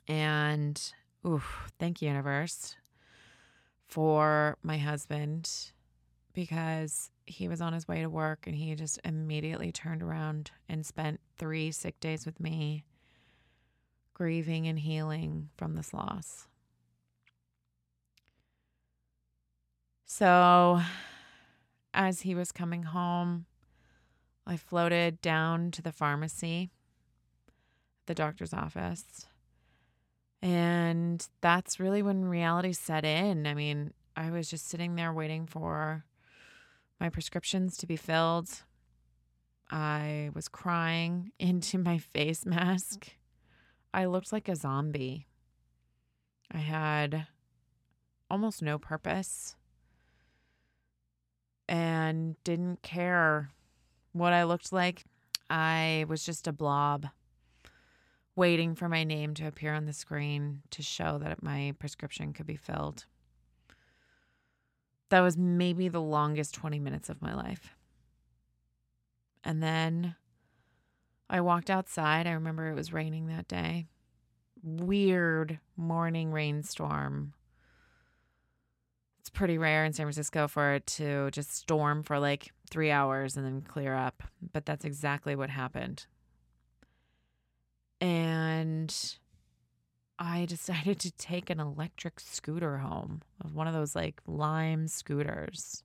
And, 0.07 0.81
oof, 1.27 1.71
thank 1.79 2.03
you, 2.03 2.09
universe, 2.09 2.77
for 3.87 4.59
my 4.63 4.77
husband 4.77 5.73
because 6.33 7.11
he 7.27 7.49
was 7.49 7.61
on 7.61 7.73
his 7.73 7.89
way 7.89 8.01
to 8.03 8.09
work 8.09 8.47
and 8.47 8.55
he 8.55 8.75
just 8.75 9.01
immediately 9.05 9.73
turned 9.73 10.03
around 10.03 10.51
and 10.69 10.85
spent 10.85 11.21
three 11.39 11.71
sick 11.71 11.99
days 12.01 12.27
with 12.27 12.41
me, 12.41 12.85
grieving 14.21 14.67
and 14.67 14.79
healing 14.79 15.49
from 15.57 15.77
this 15.77 15.95
loss. 15.95 16.47
So, 20.05 20.83
as 21.95 22.21
he 22.21 22.35
was 22.35 22.53
coming 22.53 22.83
home, 22.83 23.47
I 24.47 24.59
floated 24.59 25.23
down 25.23 25.71
to 25.71 25.81
the 25.81 25.91
pharmacy, 25.91 26.69
the 28.05 28.15
doctor's 28.15 28.53
office. 28.53 29.25
And 30.43 31.27
that's 31.41 31.81
really 31.81 32.03
when 32.03 32.27
reality 32.27 32.75
set 32.75 33.07
in. 33.07 33.47
I 33.47 33.55
mean, 33.55 33.95
I 34.19 34.31
was 34.31 34.51
just 34.51 34.69
sitting 34.69 34.97
there 34.97 35.15
waiting 35.15 35.47
for 35.47 36.05
my 37.01 37.09
prescriptions 37.09 37.79
to 37.79 37.87
be 37.87 37.97
filled. 37.97 38.51
I 39.71 40.29
was 40.35 40.47
crying 40.49 41.33
into 41.39 41.79
my 41.79 41.97
face 41.97 42.45
mask. 42.45 43.13
I 43.93 44.05
looked 44.05 44.33
like 44.33 44.49
a 44.49 44.57
zombie. 44.57 45.27
I 46.51 46.59
had 46.59 47.27
almost 48.31 48.63
no 48.63 48.79
purpose 48.79 49.57
and 51.69 52.43
didn't 52.45 52.83
care 52.83 53.51
what 54.13 54.33
I 54.33 54.45
looked 54.45 54.73
like. 54.73 55.05
I 55.49 56.05
was 56.09 56.25
just 56.25 56.47
a 56.47 56.53
blob 56.53 57.07
waiting 58.37 58.75
for 58.75 58.89
my 58.89 59.05
name 59.05 59.35
to 59.35 59.47
appear 59.47 59.75
on 59.75 59.87
the 59.87 59.93
screen 59.93 60.63
to 60.71 60.83
show 60.83 61.19
that 61.19 61.43
my 61.43 61.75
prescription 61.79 62.33
could 62.33 62.47
be 62.47 62.57
filled. 62.57 63.07
That 65.11 65.21
was 65.21 65.37
maybe 65.37 65.89
the 65.89 66.01
longest 66.01 66.55
20 66.55 66.79
minutes 66.79 67.09
of 67.09 67.21
my 67.21 67.35
life. 67.35 67.75
And 69.43 69.63
then 69.63 70.15
I 71.31 71.41
walked 71.41 71.71
outside. 71.71 72.27
I 72.27 72.33
remember 72.33 72.69
it 72.69 72.75
was 72.75 72.93
raining 72.93 73.29
that 73.29 73.47
day. 73.47 73.87
Weird 74.63 75.61
morning 75.77 76.33
rainstorm. 76.33 77.35
It's 79.21 79.31
pretty 79.31 79.57
rare 79.57 79.85
in 79.85 79.93
San 79.93 80.07
Francisco 80.07 80.49
for 80.49 80.73
it 80.73 80.87
to 80.89 81.31
just 81.31 81.55
storm 81.55 82.03
for 82.03 82.19
like 82.19 82.51
three 82.69 82.91
hours 82.91 83.37
and 83.37 83.47
then 83.47 83.63
clear 83.63 83.95
up. 83.95 84.25
But 84.53 84.67
that's 84.67 84.85
exactly 84.85 85.37
what 85.37 85.51
happened. 85.51 86.07
And 88.01 88.93
I 90.19 90.45
decided 90.49 90.99
to 91.01 91.13
take 91.13 91.49
an 91.49 91.61
electric 91.61 92.19
scooter 92.19 92.79
home, 92.79 93.23
one 93.53 93.69
of 93.69 93.75
those 93.75 93.95
like 93.95 94.21
lime 94.27 94.89
scooters. 94.89 95.85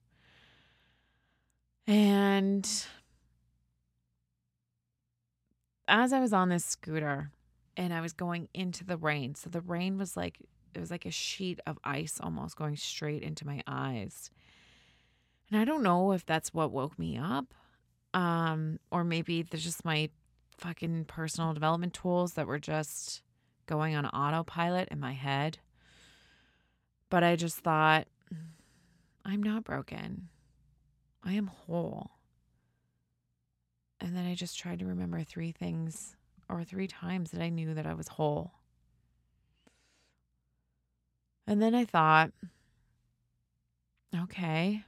And 1.86 2.68
as 5.88 6.12
I 6.12 6.20
was 6.20 6.32
on 6.32 6.48
this 6.48 6.64
scooter 6.64 7.30
and 7.76 7.92
I 7.92 8.00
was 8.00 8.12
going 8.12 8.48
into 8.54 8.84
the 8.84 8.96
rain, 8.96 9.34
so 9.34 9.50
the 9.50 9.60
rain 9.60 9.98
was 9.98 10.16
like, 10.16 10.38
it 10.74 10.80
was 10.80 10.90
like 10.90 11.06
a 11.06 11.10
sheet 11.10 11.60
of 11.66 11.78
ice 11.84 12.18
almost 12.20 12.56
going 12.56 12.76
straight 12.76 13.22
into 13.22 13.46
my 13.46 13.62
eyes. 13.66 14.30
And 15.50 15.60
I 15.60 15.64
don't 15.64 15.82
know 15.82 16.12
if 16.12 16.26
that's 16.26 16.52
what 16.52 16.72
woke 16.72 16.98
me 16.98 17.18
up. 17.18 17.54
Um, 18.14 18.78
or 18.90 19.04
maybe 19.04 19.42
there's 19.42 19.64
just 19.64 19.84
my 19.84 20.10
fucking 20.58 21.04
personal 21.04 21.52
development 21.52 21.94
tools 21.94 22.32
that 22.34 22.46
were 22.46 22.58
just 22.58 23.22
going 23.66 23.94
on 23.94 24.06
autopilot 24.06 24.88
in 24.90 24.98
my 24.98 25.12
head. 25.12 25.58
But 27.10 27.22
I 27.22 27.36
just 27.36 27.58
thought, 27.58 28.06
I'm 29.24 29.42
not 29.42 29.64
broken. 29.64 30.28
I 31.22 31.34
am 31.34 31.48
whole. 31.48 32.10
And 34.00 34.16
then 34.16 34.26
I 34.26 34.34
just 34.34 34.58
tried 34.58 34.78
to 34.80 34.86
remember 34.86 35.22
three 35.22 35.52
things 35.52 36.16
or 36.48 36.64
three 36.64 36.86
times 36.86 37.30
that 37.30 37.42
I 37.42 37.48
knew 37.48 37.74
that 37.74 37.86
I 37.86 37.94
was 37.94 38.08
whole. 38.08 38.52
And 41.46 41.62
then 41.62 41.74
I 41.74 41.84
thought, 41.84 42.32
okay, 44.14 44.84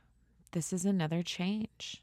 this 0.52 0.72
is 0.72 0.84
another 0.84 1.22
change. 1.22 2.02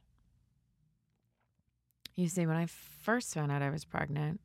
You 2.15 2.29
see, 2.29 2.45
when 2.45 2.55
I 2.55 2.65
first 2.65 3.33
found 3.33 3.51
out 3.51 3.61
I 3.61 3.69
was 3.69 3.83
pregnant, 3.83 4.39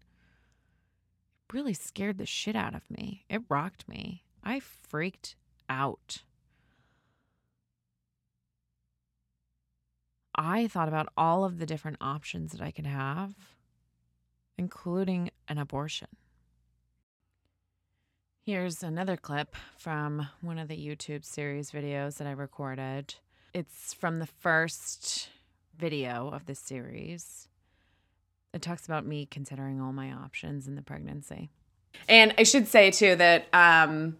it 1.48 1.54
really 1.54 1.74
scared 1.74 2.18
the 2.18 2.26
shit 2.26 2.56
out 2.56 2.74
of 2.74 2.90
me. 2.90 3.24
It 3.28 3.42
rocked 3.48 3.88
me. 3.88 4.24
I 4.42 4.60
freaked 4.60 5.36
out. 5.68 6.22
I 10.34 10.68
thought 10.68 10.88
about 10.88 11.08
all 11.16 11.44
of 11.44 11.58
the 11.58 11.66
different 11.66 11.98
options 12.00 12.52
that 12.52 12.60
I 12.60 12.70
could 12.70 12.86
have, 12.86 13.34
including 14.56 15.30
an 15.48 15.58
abortion. 15.58 16.08
Here's 18.44 18.82
another 18.82 19.16
clip 19.16 19.54
from 19.76 20.28
one 20.40 20.58
of 20.58 20.68
the 20.68 20.76
YouTube 20.76 21.24
series 21.24 21.70
videos 21.70 22.18
that 22.18 22.26
I 22.26 22.32
recorded. 22.32 23.14
It's 23.52 23.92
from 23.92 24.18
the 24.18 24.26
first 24.26 25.28
video 25.76 26.30
of 26.30 26.46
the 26.46 26.54
series 26.54 27.48
it 28.52 28.62
talks 28.62 28.84
about 28.86 29.06
me 29.06 29.26
considering 29.26 29.80
all 29.80 29.92
my 29.92 30.12
options 30.12 30.66
in 30.66 30.74
the 30.74 30.82
pregnancy. 30.82 31.50
And 32.08 32.34
I 32.38 32.42
should 32.42 32.68
say 32.68 32.90
too 32.90 33.16
that 33.16 33.46
um 33.52 34.16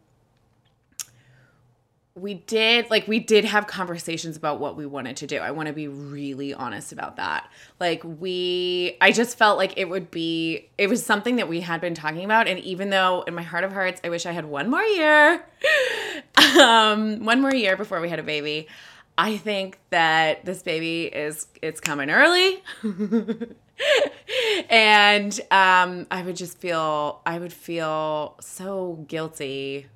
we 2.20 2.34
did 2.34 2.90
like 2.90 3.08
we 3.08 3.18
did 3.18 3.44
have 3.44 3.66
conversations 3.66 4.36
about 4.36 4.60
what 4.60 4.76
we 4.76 4.86
wanted 4.86 5.16
to 5.18 5.26
do. 5.26 5.38
I 5.38 5.50
want 5.50 5.68
to 5.68 5.72
be 5.72 5.88
really 5.88 6.52
honest 6.52 6.92
about 6.92 7.16
that. 7.16 7.50
Like 7.78 8.02
we 8.04 8.96
I 9.00 9.12
just 9.12 9.38
felt 9.38 9.58
like 9.58 9.74
it 9.76 9.88
would 9.88 10.10
be 10.10 10.68
it 10.78 10.88
was 10.88 11.04
something 11.04 11.36
that 11.36 11.48
we 11.48 11.60
had 11.60 11.80
been 11.80 11.94
talking 11.94 12.24
about 12.24 12.48
and 12.48 12.58
even 12.60 12.90
though 12.90 13.22
in 13.22 13.34
my 13.34 13.42
heart 13.42 13.64
of 13.64 13.72
hearts 13.72 14.00
I 14.04 14.08
wish 14.08 14.26
I 14.26 14.32
had 14.32 14.44
one 14.44 14.68
more 14.70 14.82
year 14.82 15.44
um 16.60 17.24
one 17.24 17.40
more 17.40 17.54
year 17.54 17.76
before 17.76 18.00
we 18.00 18.08
had 18.08 18.18
a 18.18 18.24
baby. 18.24 18.68
I 19.18 19.36
think 19.36 19.78
that 19.90 20.44
this 20.44 20.62
baby 20.62 21.04
is 21.04 21.46
it's 21.60 21.80
coming 21.80 22.10
early. 22.10 22.62
and 24.70 25.38
um, 25.50 26.06
I 26.10 26.22
would 26.22 26.36
just 26.36 26.58
feel 26.58 27.20
I 27.26 27.38
would 27.38 27.52
feel 27.52 28.36
so 28.40 29.04
guilty 29.08 29.88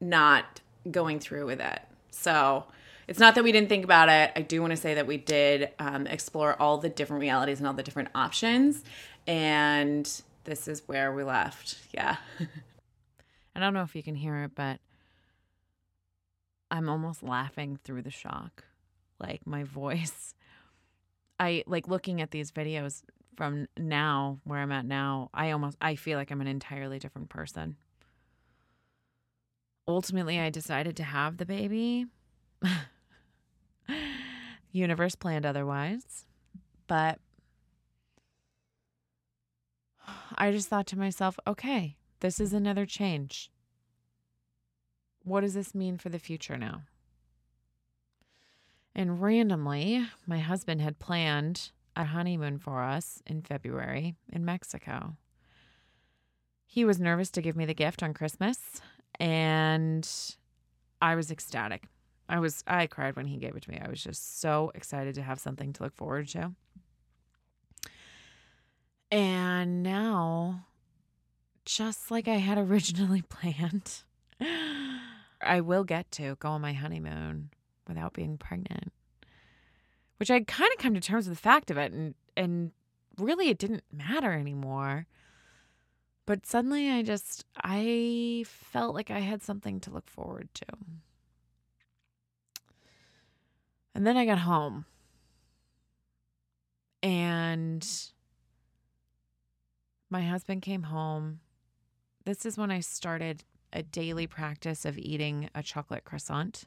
not 0.00 0.60
going 0.88 1.20
through 1.20 1.46
with 1.46 1.60
it. 1.60 1.80
So 2.10 2.64
it's 3.08 3.18
not 3.18 3.34
that 3.34 3.44
we 3.44 3.52
didn't 3.52 3.68
think 3.68 3.84
about 3.84 4.08
it. 4.08 4.32
I 4.36 4.42
do 4.42 4.60
want 4.60 4.72
to 4.72 4.76
say 4.76 4.94
that 4.94 5.06
we 5.06 5.16
did 5.16 5.70
um, 5.78 6.06
explore 6.06 6.60
all 6.60 6.78
the 6.78 6.88
different 6.88 7.20
realities 7.20 7.58
and 7.58 7.66
all 7.66 7.74
the 7.74 7.82
different 7.82 8.10
options. 8.14 8.84
And 9.26 10.08
this 10.44 10.68
is 10.68 10.82
where 10.86 11.12
we 11.12 11.24
left. 11.24 11.78
Yeah. 11.92 12.16
I 13.54 13.60
don't 13.60 13.74
know 13.74 13.82
if 13.82 13.96
you 13.96 14.02
can 14.02 14.14
hear 14.14 14.44
it, 14.44 14.52
but 14.54 14.80
I'm 16.70 16.88
almost 16.88 17.22
laughing 17.22 17.78
through 17.82 18.02
the 18.02 18.10
shock. 18.10 18.64
Like 19.18 19.46
my 19.46 19.64
voice. 19.64 20.34
I 21.38 21.64
like 21.66 21.88
looking 21.88 22.20
at 22.20 22.30
these 22.30 22.52
videos 22.52 23.02
from 23.36 23.66
now 23.76 24.38
where 24.44 24.60
I'm 24.60 24.72
at 24.72 24.84
now. 24.84 25.30
I 25.34 25.50
almost 25.50 25.76
I 25.80 25.96
feel 25.96 26.18
like 26.18 26.30
I'm 26.30 26.40
an 26.40 26.46
entirely 26.46 26.98
different 26.98 27.28
person. 27.28 27.76
Ultimately, 29.88 30.38
I 30.38 30.50
decided 30.50 30.96
to 30.96 31.04
have 31.04 31.36
the 31.36 31.46
baby. 31.46 32.06
Universe 34.72 35.14
planned 35.14 35.44
otherwise, 35.44 36.26
but 36.86 37.18
I 40.36 40.52
just 40.52 40.68
thought 40.68 40.86
to 40.88 40.98
myself, 40.98 41.38
okay, 41.46 41.96
this 42.20 42.40
is 42.40 42.52
another 42.52 42.86
change. 42.86 43.50
What 45.22 45.40
does 45.40 45.54
this 45.54 45.74
mean 45.74 45.98
for 45.98 46.08
the 46.08 46.18
future 46.18 46.56
now? 46.56 46.82
And 48.94 49.20
randomly, 49.20 50.06
my 50.26 50.38
husband 50.38 50.80
had 50.80 50.98
planned 50.98 51.72
a 51.96 52.04
honeymoon 52.04 52.58
for 52.58 52.82
us 52.82 53.22
in 53.26 53.42
February 53.42 54.14
in 54.32 54.44
Mexico. 54.44 55.16
He 56.66 56.84
was 56.84 57.00
nervous 57.00 57.30
to 57.32 57.42
give 57.42 57.56
me 57.56 57.64
the 57.64 57.74
gift 57.74 58.02
on 58.02 58.14
Christmas, 58.14 58.80
and 59.20 60.08
I 61.00 61.14
was 61.14 61.30
ecstatic. 61.30 61.84
I 62.28 62.38
was 62.38 62.64
I 62.66 62.86
cried 62.86 63.16
when 63.16 63.26
he 63.26 63.36
gave 63.36 63.54
it 63.54 63.62
to 63.64 63.70
me. 63.70 63.78
I 63.84 63.88
was 63.88 64.02
just 64.02 64.40
so 64.40 64.72
excited 64.74 65.14
to 65.16 65.22
have 65.22 65.38
something 65.38 65.72
to 65.74 65.82
look 65.82 65.94
forward 65.94 66.28
to. 66.28 66.52
And 69.12 69.82
now 69.82 70.66
just 71.64 72.10
like 72.10 72.28
I 72.28 72.36
had 72.36 72.58
originally 72.70 73.22
planned, 73.22 74.02
I 75.42 75.60
will 75.60 75.84
get 75.84 76.10
to 76.12 76.36
go 76.36 76.50
on 76.50 76.62
my 76.62 76.72
honeymoon 76.72 77.50
without 77.86 78.14
being 78.14 78.38
pregnant. 78.38 78.92
Which 80.18 80.30
I'd 80.30 80.46
kind 80.46 80.70
of 80.72 80.82
come 80.82 80.94
to 80.94 81.00
terms 81.00 81.28
with 81.28 81.36
the 81.36 81.42
fact 81.42 81.70
of 81.70 81.76
it 81.76 81.92
and 81.92 82.14
and 82.36 82.72
really 83.18 83.48
it 83.48 83.58
didn't 83.58 83.84
matter 83.92 84.32
anymore. 84.32 85.06
But 86.30 86.46
suddenly 86.46 86.88
I 86.88 87.02
just 87.02 87.44
I 87.56 88.44
felt 88.46 88.94
like 88.94 89.10
I 89.10 89.18
had 89.18 89.42
something 89.42 89.80
to 89.80 89.90
look 89.90 90.08
forward 90.08 90.48
to. 90.54 90.66
And 93.96 94.06
then 94.06 94.16
I 94.16 94.26
got 94.26 94.38
home. 94.38 94.84
And 97.02 97.84
my 100.08 100.22
husband 100.22 100.62
came 100.62 100.84
home. 100.84 101.40
This 102.24 102.46
is 102.46 102.56
when 102.56 102.70
I 102.70 102.78
started 102.78 103.42
a 103.72 103.82
daily 103.82 104.28
practice 104.28 104.84
of 104.84 104.98
eating 104.98 105.50
a 105.52 105.64
chocolate 105.64 106.04
croissant. 106.04 106.62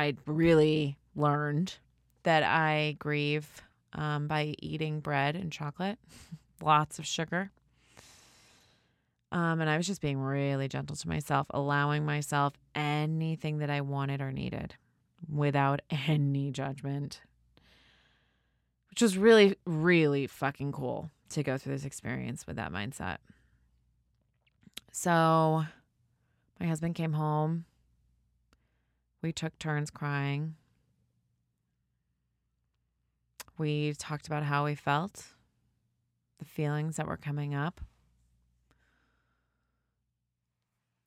I 0.00 0.16
really 0.26 0.98
learned 1.14 1.76
that 2.24 2.42
I 2.42 2.96
grieve 2.98 3.62
um, 3.92 4.26
by 4.26 4.56
eating 4.58 4.98
bread 4.98 5.36
and 5.36 5.52
chocolate, 5.52 6.00
lots 6.60 6.98
of 6.98 7.06
sugar. 7.06 7.52
Um, 9.34 9.60
and 9.60 9.68
I 9.68 9.76
was 9.76 9.88
just 9.88 10.00
being 10.00 10.18
really 10.18 10.68
gentle 10.68 10.94
to 10.94 11.08
myself, 11.08 11.48
allowing 11.50 12.06
myself 12.06 12.54
anything 12.76 13.58
that 13.58 13.68
I 13.68 13.80
wanted 13.80 14.20
or 14.20 14.30
needed 14.30 14.76
without 15.28 15.82
any 16.06 16.52
judgment, 16.52 17.20
which 18.90 19.02
was 19.02 19.18
really, 19.18 19.56
really 19.66 20.28
fucking 20.28 20.70
cool 20.70 21.10
to 21.30 21.42
go 21.42 21.58
through 21.58 21.72
this 21.72 21.84
experience 21.84 22.46
with 22.46 22.54
that 22.56 22.72
mindset. 22.72 23.16
So 24.92 25.64
my 26.60 26.66
husband 26.66 26.94
came 26.94 27.14
home. 27.14 27.64
We 29.20 29.32
took 29.32 29.58
turns 29.58 29.90
crying. 29.90 30.54
We 33.58 33.94
talked 33.98 34.28
about 34.28 34.44
how 34.44 34.64
we 34.66 34.76
felt, 34.76 35.24
the 36.38 36.44
feelings 36.44 36.94
that 36.96 37.08
were 37.08 37.16
coming 37.16 37.52
up. 37.52 37.80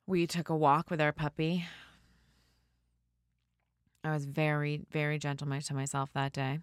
We 0.10 0.26
took 0.26 0.48
a 0.48 0.56
walk 0.56 0.90
with 0.90 1.02
our 1.02 1.12
puppy. 1.12 1.66
I 4.06 4.14
was 4.14 4.24
very, 4.24 4.86
very 4.90 5.20
gentle 5.20 5.48
to 5.48 5.74
myself 5.74 6.12
that 6.14 6.32
day. 6.32 6.60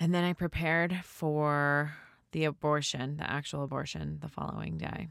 And 0.00 0.12
then 0.12 0.24
I 0.24 0.32
prepared 0.32 1.00
for 1.04 1.94
the 2.32 2.44
abortion, 2.44 3.16
the 3.18 3.30
actual 3.30 3.62
abortion, 3.62 4.18
the 4.20 4.28
following 4.28 4.76
day, 4.76 5.06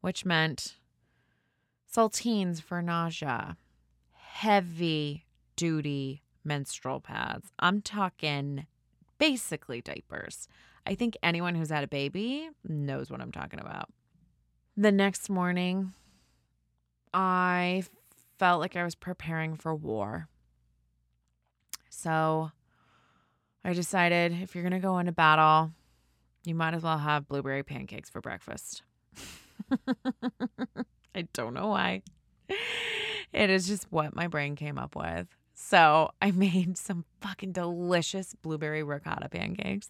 which 0.00 0.24
meant 0.24 0.76
saltines 1.94 2.62
for 2.62 2.80
nausea, 2.80 3.58
heavy 4.12 5.26
duty 5.56 6.22
menstrual 6.42 7.00
pads. 7.00 7.52
I'm 7.58 7.82
talking 7.82 8.66
basically 9.18 9.82
diapers. 9.82 10.48
I 10.86 10.94
think 10.94 11.18
anyone 11.22 11.54
who's 11.54 11.68
had 11.68 11.84
a 11.84 11.88
baby 11.88 12.48
knows 12.66 13.10
what 13.10 13.20
I'm 13.20 13.32
talking 13.32 13.60
about. 13.60 13.90
The 14.76 14.92
next 14.92 15.28
morning, 15.28 15.92
I 17.12 17.82
felt 18.38 18.60
like 18.60 18.76
I 18.76 18.84
was 18.84 18.94
preparing 18.94 19.56
for 19.56 19.74
war. 19.74 20.28
So 21.90 22.50
I 23.64 23.72
decided 23.72 24.32
if 24.40 24.54
you're 24.54 24.64
going 24.64 24.72
to 24.72 24.78
go 24.78 24.98
into 24.98 25.12
battle, 25.12 25.72
you 26.44 26.54
might 26.54 26.74
as 26.74 26.82
well 26.82 26.98
have 26.98 27.28
blueberry 27.28 27.62
pancakes 27.62 28.08
for 28.08 28.20
breakfast. 28.20 28.82
I 31.14 31.28
don't 31.34 31.52
know 31.54 31.66
why. 31.68 32.02
It 33.32 33.50
is 33.50 33.66
just 33.66 33.86
what 33.90 34.16
my 34.16 34.26
brain 34.26 34.56
came 34.56 34.78
up 34.78 34.96
with. 34.96 35.26
So 35.54 36.10
I 36.22 36.30
made 36.30 36.78
some 36.78 37.04
fucking 37.20 37.52
delicious 37.52 38.34
blueberry 38.34 38.82
ricotta 38.82 39.28
pancakes. 39.28 39.88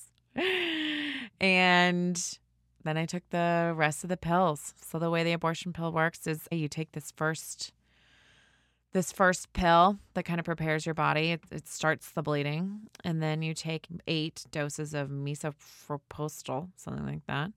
And 1.41 2.39
then 2.85 2.97
I 2.97 3.07
took 3.07 3.29
the 3.31 3.73
rest 3.77 4.05
of 4.05 4.11
the 4.11 4.17
pills. 4.17 4.75
So 4.81 4.99
the 4.99 5.11
way 5.11 5.23
the 5.23 5.33
abortion 5.33 5.73
pill 5.73 5.93
works 5.93 6.27
is 6.27 6.49
you 6.51 6.69
take 6.69 6.93
this 6.93 7.11
first 7.11 7.73
this 8.93 9.13
first 9.13 9.53
pill 9.53 9.99
that 10.15 10.25
kind 10.25 10.41
of 10.41 10.45
prepares 10.45 10.85
your 10.85 10.95
body. 10.95 11.33
It, 11.33 11.43
it 11.51 11.69
starts 11.69 12.11
the 12.11 12.23
bleeding, 12.23 12.89
and 13.05 13.23
then 13.23 13.43
you 13.43 13.55
take 13.55 13.87
eight 14.09 14.45
doses 14.51 14.95
of 14.95 15.09
misoprostol, 15.09 16.71
something 16.77 17.07
like 17.07 17.25
that, 17.27 17.53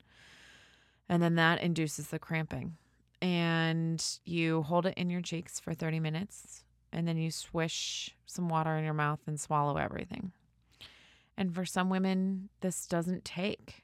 and 1.10 1.24
then 1.24 1.36
that 1.36 1.62
induces 1.62 2.08
the 2.10 2.20
cramping. 2.20 2.78
And 3.22 4.06
you 4.26 4.64
hold 4.64 4.86
it 4.86 4.94
in 4.98 5.10
your 5.10 5.22
cheeks 5.22 5.60
for 5.60 5.74
30 5.74 6.00
minutes, 6.00 6.66
and 6.92 7.08
then 7.08 7.18
you 7.18 7.32
swish 7.32 8.16
some 8.26 8.50
water 8.50 8.76
in 8.78 8.84
your 8.84 8.94
mouth 8.94 9.20
and 9.26 9.40
swallow 9.40 9.78
everything. 9.78 10.34
And 11.38 11.56
for 11.56 11.66
some 11.66 11.90
women, 11.90 12.50
this 12.62 12.86
doesn't 12.86 13.26
take. 13.26 13.83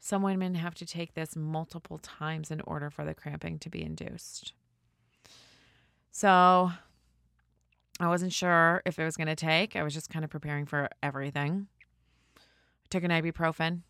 Some 0.00 0.22
women 0.22 0.54
have 0.54 0.74
to 0.76 0.86
take 0.86 1.12
this 1.12 1.36
multiple 1.36 1.98
times 1.98 2.50
in 2.50 2.62
order 2.62 2.88
for 2.88 3.04
the 3.04 3.14
cramping 3.14 3.58
to 3.60 3.68
be 3.68 3.82
induced. 3.82 4.54
So 6.10 6.72
I 8.00 8.08
wasn't 8.08 8.32
sure 8.32 8.82
if 8.86 8.98
it 8.98 9.04
was 9.04 9.18
going 9.18 9.28
to 9.28 9.36
take. 9.36 9.76
I 9.76 9.82
was 9.82 9.92
just 9.92 10.08
kind 10.08 10.24
of 10.24 10.30
preparing 10.30 10.64
for 10.64 10.88
everything. 11.02 11.66
I 12.38 12.88
took 12.88 13.04
an 13.04 13.10
ibuprofen 13.10 13.82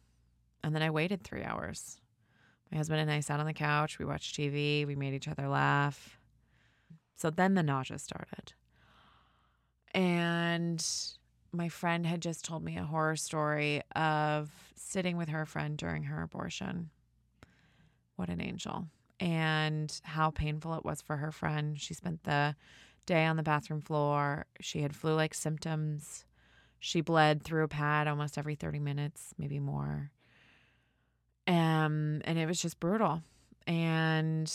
and 0.65 0.75
then 0.75 0.83
I 0.83 0.91
waited 0.91 1.23
three 1.23 1.45
hours. 1.45 2.01
My 2.73 2.79
husband 2.79 3.01
and 3.01 3.11
I 3.11 3.21
sat 3.21 3.39
on 3.39 3.47
the 3.47 3.53
couch. 3.53 4.01
We 4.01 4.05
watched 4.05 4.37
TV. 4.37 4.85
We 4.85 4.97
made 4.97 5.15
each 5.15 5.29
other 5.29 5.49
laugh. 5.49 6.19
So 7.15 7.31
then 7.31 7.55
the 7.55 7.63
nausea 7.63 7.99
started. 8.01 8.53
And 9.95 10.85
my 11.53 11.69
friend 11.69 12.07
had 12.07 12.21
just 12.23 12.45
told 12.45 12.63
me 12.63 12.77
a 12.77 12.85
horror 12.85 13.17
story 13.17 13.83
of 13.97 14.51
sitting 14.77 15.17
with 15.17 15.29
her 15.29 15.47
friend 15.47 15.77
during 15.77 16.05
her 16.05 16.23
abortion. 16.23 16.91
What 18.17 18.29
an 18.29 18.41
angel. 18.41 18.87
And 19.19 20.01
how 20.03 20.31
painful 20.31 20.75
it 20.75 20.85
was 20.85 21.03
for 21.03 21.17
her 21.17 21.33
friend. 21.33 21.79
She 21.81 21.95
spent 21.95 22.25
the 22.25 22.55
day 23.07 23.25
on 23.25 23.37
the 23.37 23.43
bathroom 23.43 23.81
floor. 23.81 24.47
She 24.61 24.83
had 24.83 24.95
flu 24.95 25.15
like 25.15 25.35
symptoms. 25.35 26.25
She 26.79 27.01
bled 27.01 27.43
through 27.43 27.65
a 27.65 27.69
pad 27.69 28.09
almost 28.09 28.39
every 28.39 28.55
30 28.55 28.79
minutes, 28.79 29.35
maybe 29.37 29.59
more. 29.59 30.11
Um, 31.47 32.23
and 32.25 32.39
it 32.39 32.47
was 32.47 32.63
just 32.63 32.81
brutal. 32.81 33.23
And 33.67 34.51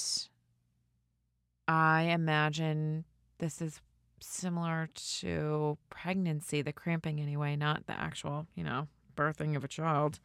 I 1.68 2.04
imagine 2.04 3.06
this 3.38 3.62
is 3.62 3.82
similar 4.26 4.90
to 5.20 5.78
pregnancy, 5.90 6.62
the 6.62 6.74
cramping 6.74 7.20
anyway, 7.20 7.56
not 7.56 7.88
the 7.88 8.00
actual, 8.00 8.48
you 8.56 8.64
know, 8.64 8.88
birthing 9.16 9.56
of 9.56 9.64
a 9.64 9.68
child. 9.68 10.20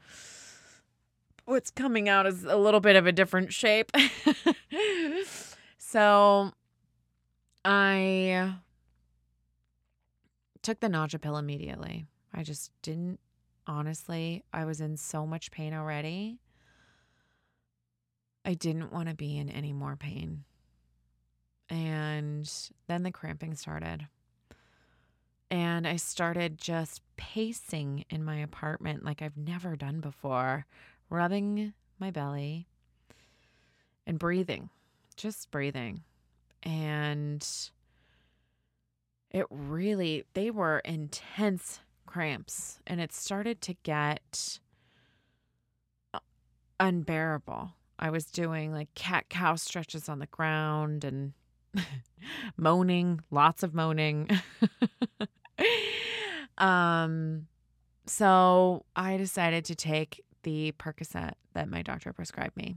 What's 1.45 1.71
coming 1.71 2.09
out 2.09 2.27
is 2.27 2.45
a 2.45 2.57
little 2.57 2.81
bit 2.81 2.97
of 2.97 3.07
a 3.07 3.13
different 3.13 3.53
shape. 3.53 3.91
so 5.79 6.53
I 7.65 8.55
took 10.63 10.81
the 10.81 10.89
nausea 10.89 11.19
pill 11.19 11.37
immediately. 11.37 12.07
I 12.33 12.43
just 12.43 12.71
didn't, 12.83 13.21
honestly, 13.67 14.45
I 14.53 14.65
was 14.65 14.81
in 14.81 14.97
so 14.97 15.27
much 15.27 15.51
pain 15.51 15.75
already. 15.75 16.39
I 18.45 18.55
didn't 18.55 18.93
want 18.93 19.09
to 19.09 19.15
be 19.15 19.37
in 19.37 19.51
any 19.51 19.73
more 19.73 19.97
pain. 19.97 20.45
And 21.71 22.51
then 22.89 23.05
the 23.05 23.13
cramping 23.13 23.55
started. 23.55 24.09
And 25.51 25.87
I 25.87 25.97
started 25.97 26.59
just 26.59 27.01
pacing 27.17 28.05
in 28.11 28.25
my 28.25 28.37
apartment 28.37 29.05
like 29.05 29.23
I've 29.23 29.37
never 29.37 29.77
done 29.77 30.01
before, 30.01 30.67
rubbing 31.09 31.73
my 31.99 32.11
belly 32.11 32.67
and 34.07 34.19
breathing, 34.19 34.71
just 35.17 35.51
breathing. 35.51 36.03
And 36.63 37.47
it 39.31 39.47
really, 39.49 40.25
they 40.35 40.51
were 40.51 40.81
intense 40.85 41.81
cramps. 42.07 42.79
And 42.87 43.01
it 43.01 43.13
started 43.13 43.61
to 43.63 43.75
get 43.83 44.59
unbearable. 46.79 47.73
I 47.99 48.11
was 48.11 48.25
doing 48.27 48.73
like 48.73 48.95
cat 48.95 49.29
cow 49.29 49.57
stretches 49.57 50.09
on 50.09 50.19
the 50.19 50.27
ground 50.27 51.05
and 51.05 51.33
moaning, 52.57 53.21
lots 53.31 53.63
of 53.63 53.75
moaning. 53.75 54.29
um, 56.59 57.47
so 58.07 58.85
I 58.97 59.17
decided 59.17 59.65
to 59.67 59.75
take 59.75 60.25
the 60.43 60.73
Percocet 60.73 61.33
that 61.55 61.69
my 61.69 61.83
doctor 61.83 62.13
prescribed 62.13 62.57
me. 62.57 62.77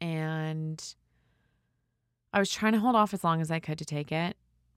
And 0.00 0.82
I 2.32 2.38
was 2.38 2.50
trying 2.50 2.72
to 2.72 2.78
hold 2.78 2.96
off 2.96 3.12
as 3.12 3.24
long 3.24 3.40
as 3.40 3.50
I 3.50 3.58
could 3.58 3.78
to 3.78 3.84
take 3.84 4.12
it, 4.12 4.36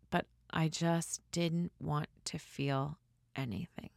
but 0.10 0.26
I 0.52 0.68
just 0.68 1.22
didn't 1.32 1.72
want 1.80 2.08
to 2.26 2.40
feel 2.40 2.98
anything. 3.36 3.90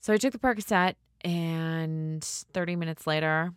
So 0.00 0.12
I 0.12 0.16
took 0.16 0.32
the 0.32 0.38
Percocet, 0.38 0.94
and 1.24 2.22
30 2.22 2.76
minutes 2.76 3.06
later, 3.06 3.52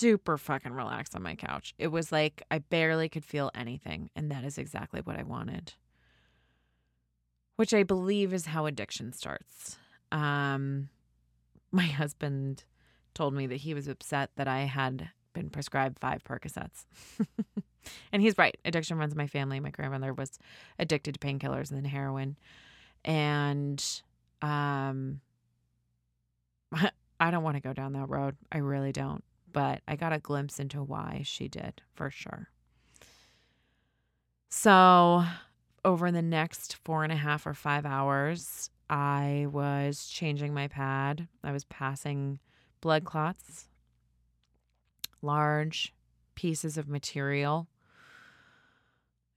super 0.00 0.38
fucking 0.38 0.72
relaxed 0.72 1.14
on 1.14 1.22
my 1.22 1.34
couch. 1.34 1.74
It 1.78 1.88
was 1.88 2.10
like 2.10 2.42
I 2.50 2.58
barely 2.58 3.08
could 3.08 3.24
feel 3.24 3.50
anything, 3.54 4.10
and 4.16 4.30
that 4.30 4.44
is 4.44 4.58
exactly 4.58 5.00
what 5.02 5.16
I 5.18 5.22
wanted. 5.22 5.74
Which 7.56 7.74
I 7.74 7.82
believe 7.82 8.32
is 8.32 8.46
how 8.46 8.66
addiction 8.66 9.12
starts. 9.12 9.76
Um, 10.10 10.88
my 11.72 11.86
husband 11.86 12.64
told 13.14 13.34
me 13.34 13.46
that 13.46 13.56
he 13.56 13.74
was 13.74 13.88
upset 13.88 14.30
that 14.36 14.48
I 14.48 14.60
had 14.60 15.10
been 15.32 15.50
prescribed 15.50 15.98
five 16.00 16.24
Percocets. 16.24 16.86
and 18.12 18.22
he's 18.22 18.36
right. 18.38 18.56
Addiction 18.64 18.98
runs 18.98 19.14
my 19.14 19.26
family. 19.26 19.60
My 19.60 19.70
grandmother 19.70 20.12
was 20.12 20.38
addicted 20.78 21.14
to 21.14 21.20
painkillers 21.20 21.70
and 21.70 21.76
then 21.76 21.84
heroin. 21.84 22.36
And 23.04 23.84
um 24.42 25.20
I 27.20 27.30
don't 27.30 27.42
want 27.42 27.56
to 27.56 27.60
go 27.60 27.72
down 27.72 27.92
that 27.92 28.08
road. 28.08 28.36
I 28.50 28.58
really 28.58 28.92
don't. 28.92 29.22
But 29.52 29.82
I 29.88 29.96
got 29.96 30.12
a 30.12 30.18
glimpse 30.18 30.60
into 30.60 30.82
why 30.82 31.22
she 31.24 31.48
did, 31.48 31.82
for 31.94 32.10
sure. 32.10 32.48
So, 34.48 35.24
over 35.84 36.10
the 36.10 36.22
next 36.22 36.76
four 36.84 37.04
and 37.04 37.12
a 37.12 37.16
half 37.16 37.46
or 37.46 37.54
five 37.54 37.86
hours, 37.86 38.70
I 38.88 39.46
was 39.50 40.06
changing 40.06 40.52
my 40.52 40.68
pad. 40.68 41.28
I 41.44 41.52
was 41.52 41.64
passing 41.64 42.40
blood 42.80 43.04
clots, 43.04 43.68
large 45.22 45.94
pieces 46.34 46.76
of 46.76 46.88
material. 46.88 47.68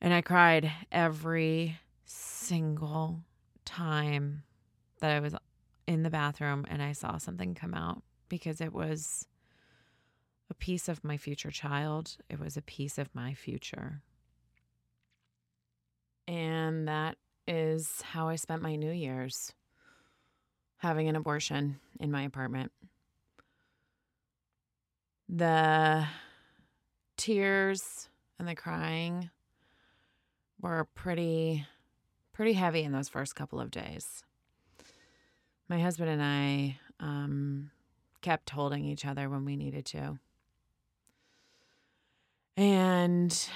And 0.01 0.13
I 0.13 0.21
cried 0.21 0.71
every 0.91 1.79
single 2.05 3.23
time 3.65 4.43
that 4.99 5.11
I 5.11 5.19
was 5.19 5.35
in 5.87 6.03
the 6.03 6.09
bathroom 6.09 6.65
and 6.69 6.81
I 6.81 6.93
saw 6.93 7.17
something 7.17 7.53
come 7.53 7.73
out 7.73 8.03
because 8.29 8.61
it 8.61 8.73
was 8.73 9.27
a 10.49 10.53
piece 10.53 10.87
of 10.89 11.03
my 11.03 11.17
future 11.17 11.51
child. 11.51 12.17
It 12.29 12.39
was 12.39 12.57
a 12.57 12.61
piece 12.61 12.97
of 12.97 13.13
my 13.13 13.33
future. 13.33 14.01
And 16.27 16.87
that 16.87 17.17
is 17.47 18.01
how 18.01 18.29
I 18.29 18.35
spent 18.35 18.61
my 18.61 18.75
New 18.75 18.91
Year's 18.91 19.53
having 20.77 21.07
an 21.07 21.15
abortion 21.15 21.79
in 21.99 22.11
my 22.11 22.23
apartment. 22.23 22.71
The 25.29 26.05
tears 27.17 28.09
and 28.39 28.47
the 28.47 28.55
crying 28.55 29.29
were 30.61 30.87
pretty 30.95 31.65
pretty 32.33 32.53
heavy 32.53 32.83
in 32.83 32.91
those 32.91 33.09
first 33.09 33.35
couple 33.35 33.59
of 33.59 33.71
days. 33.71 34.23
My 35.69 35.79
husband 35.79 36.09
and 36.09 36.21
I 36.21 36.79
um, 36.99 37.71
kept 38.21 38.49
holding 38.49 38.83
each 38.85 39.05
other 39.05 39.29
when 39.29 39.45
we 39.45 39.55
needed 39.55 39.85
to. 39.87 40.19
And 42.55 43.49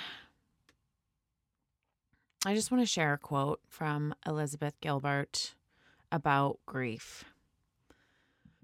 I 2.45 2.55
just 2.55 2.71
want 2.71 2.81
to 2.81 2.89
share 2.89 3.13
a 3.13 3.17
quote 3.17 3.59
from 3.67 4.15
Elizabeth 4.25 4.73
Gilbert 4.81 5.53
about 6.11 6.59
grief. 6.65 7.25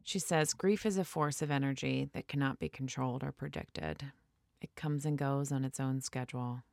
She 0.03 0.19
says, 0.19 0.53
Grief 0.53 0.85
is 0.85 0.97
a 0.97 1.05
force 1.05 1.41
of 1.41 1.51
energy 1.51 2.09
that 2.13 2.27
cannot 2.27 2.59
be 2.59 2.67
controlled 2.67 3.23
or 3.23 3.31
predicted. 3.31 4.11
It 4.59 4.75
comes 4.75 5.05
and 5.05 5.17
goes 5.17 5.51
on 5.51 5.63
its 5.63 5.79
own 5.79 6.01
schedule. 6.01 6.63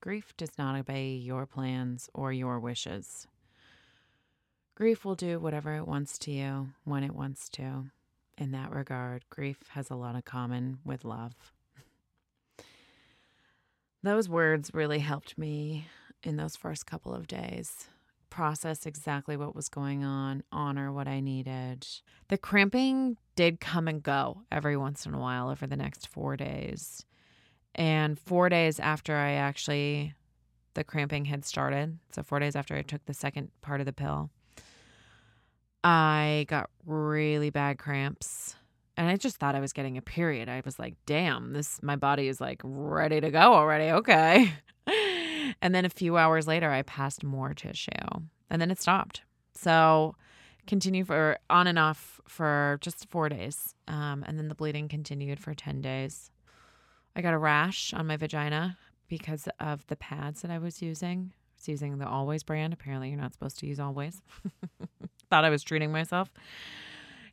Grief 0.00 0.36
does 0.36 0.58
not 0.58 0.76
obey 0.76 1.14
your 1.14 1.46
plans 1.46 2.10
or 2.12 2.32
your 2.32 2.60
wishes. 2.60 3.26
Grief 4.74 5.04
will 5.04 5.14
do 5.14 5.38
whatever 5.38 5.74
it 5.74 5.88
wants 5.88 6.18
to 6.18 6.30
you 6.30 6.68
when 6.84 7.02
it 7.02 7.14
wants 7.14 7.48
to. 7.48 7.86
In 8.36 8.52
that 8.52 8.70
regard, 8.70 9.24
grief 9.30 9.58
has 9.70 9.88
a 9.88 9.94
lot 9.94 10.14
in 10.14 10.22
common 10.22 10.78
with 10.84 11.04
love. 11.04 11.55
Those 14.06 14.28
words 14.28 14.70
really 14.72 15.00
helped 15.00 15.36
me 15.36 15.88
in 16.22 16.36
those 16.36 16.54
first 16.54 16.86
couple 16.86 17.12
of 17.12 17.26
days 17.26 17.88
process 18.30 18.86
exactly 18.86 19.36
what 19.36 19.56
was 19.56 19.68
going 19.68 20.04
on, 20.04 20.44
honor 20.52 20.92
what 20.92 21.08
I 21.08 21.18
needed. 21.18 21.84
The 22.28 22.38
cramping 22.38 23.16
did 23.34 23.58
come 23.58 23.88
and 23.88 24.00
go 24.00 24.42
every 24.52 24.76
once 24.76 25.06
in 25.06 25.14
a 25.14 25.18
while 25.18 25.50
over 25.50 25.66
the 25.66 25.74
next 25.74 26.06
four 26.06 26.36
days. 26.36 27.04
And 27.74 28.16
four 28.16 28.48
days 28.48 28.78
after 28.78 29.16
I 29.16 29.32
actually, 29.32 30.14
the 30.74 30.84
cramping 30.84 31.24
had 31.24 31.44
started, 31.44 31.98
so 32.12 32.22
four 32.22 32.38
days 32.38 32.54
after 32.54 32.76
I 32.76 32.82
took 32.82 33.04
the 33.06 33.12
second 33.12 33.50
part 33.60 33.80
of 33.80 33.86
the 33.86 33.92
pill, 33.92 34.30
I 35.82 36.46
got 36.46 36.70
really 36.84 37.50
bad 37.50 37.78
cramps. 37.78 38.54
And 38.96 39.08
I 39.08 39.16
just 39.16 39.36
thought 39.36 39.54
I 39.54 39.60
was 39.60 39.72
getting 39.72 39.98
a 39.98 40.02
period. 40.02 40.48
I 40.48 40.62
was 40.64 40.78
like, 40.78 40.94
damn, 41.04 41.52
this, 41.52 41.82
my 41.82 41.96
body 41.96 42.28
is 42.28 42.40
like 42.40 42.60
ready 42.64 43.20
to 43.20 43.30
go 43.30 43.54
already. 43.54 43.90
Okay. 43.90 44.52
And 45.62 45.74
then 45.74 45.84
a 45.84 45.90
few 45.90 46.16
hours 46.16 46.46
later, 46.46 46.70
I 46.70 46.82
passed 46.82 47.24
more 47.24 47.54
tissue 47.54 47.90
and 48.50 48.60
then 48.60 48.70
it 48.70 48.80
stopped. 48.80 49.22
So, 49.54 50.16
continue 50.66 51.04
for 51.04 51.38
on 51.48 51.66
and 51.66 51.78
off 51.78 52.20
for 52.28 52.78
just 52.80 53.08
four 53.10 53.28
days. 53.28 53.74
Um, 53.88 54.24
and 54.26 54.38
then 54.38 54.48
the 54.48 54.54
bleeding 54.54 54.88
continued 54.88 55.38
for 55.38 55.54
10 55.54 55.80
days. 55.80 56.30
I 57.14 57.22
got 57.22 57.34
a 57.34 57.38
rash 57.38 57.94
on 57.94 58.06
my 58.06 58.16
vagina 58.16 58.76
because 59.08 59.48
of 59.60 59.86
the 59.86 59.96
pads 59.96 60.42
that 60.42 60.50
I 60.50 60.58
was 60.58 60.82
using. 60.82 61.32
I 61.32 61.54
was 61.58 61.68
using 61.68 61.98
the 61.98 62.08
Always 62.08 62.42
brand. 62.42 62.72
Apparently, 62.72 63.08
you're 63.08 63.20
not 63.20 63.32
supposed 63.32 63.58
to 63.60 63.66
use 63.66 63.80
Always. 63.80 64.20
Thought 65.30 65.44
I 65.44 65.50
was 65.50 65.62
treating 65.62 65.92
myself 65.92 66.30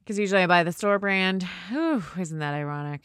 because 0.03 0.19
usually 0.19 0.43
I 0.43 0.47
buy 0.47 0.63
the 0.63 0.71
store 0.71 0.99
brand. 0.99 1.47
Ooh, 1.71 2.03
isn't 2.19 2.39
that 2.39 2.53
ironic? 2.53 3.01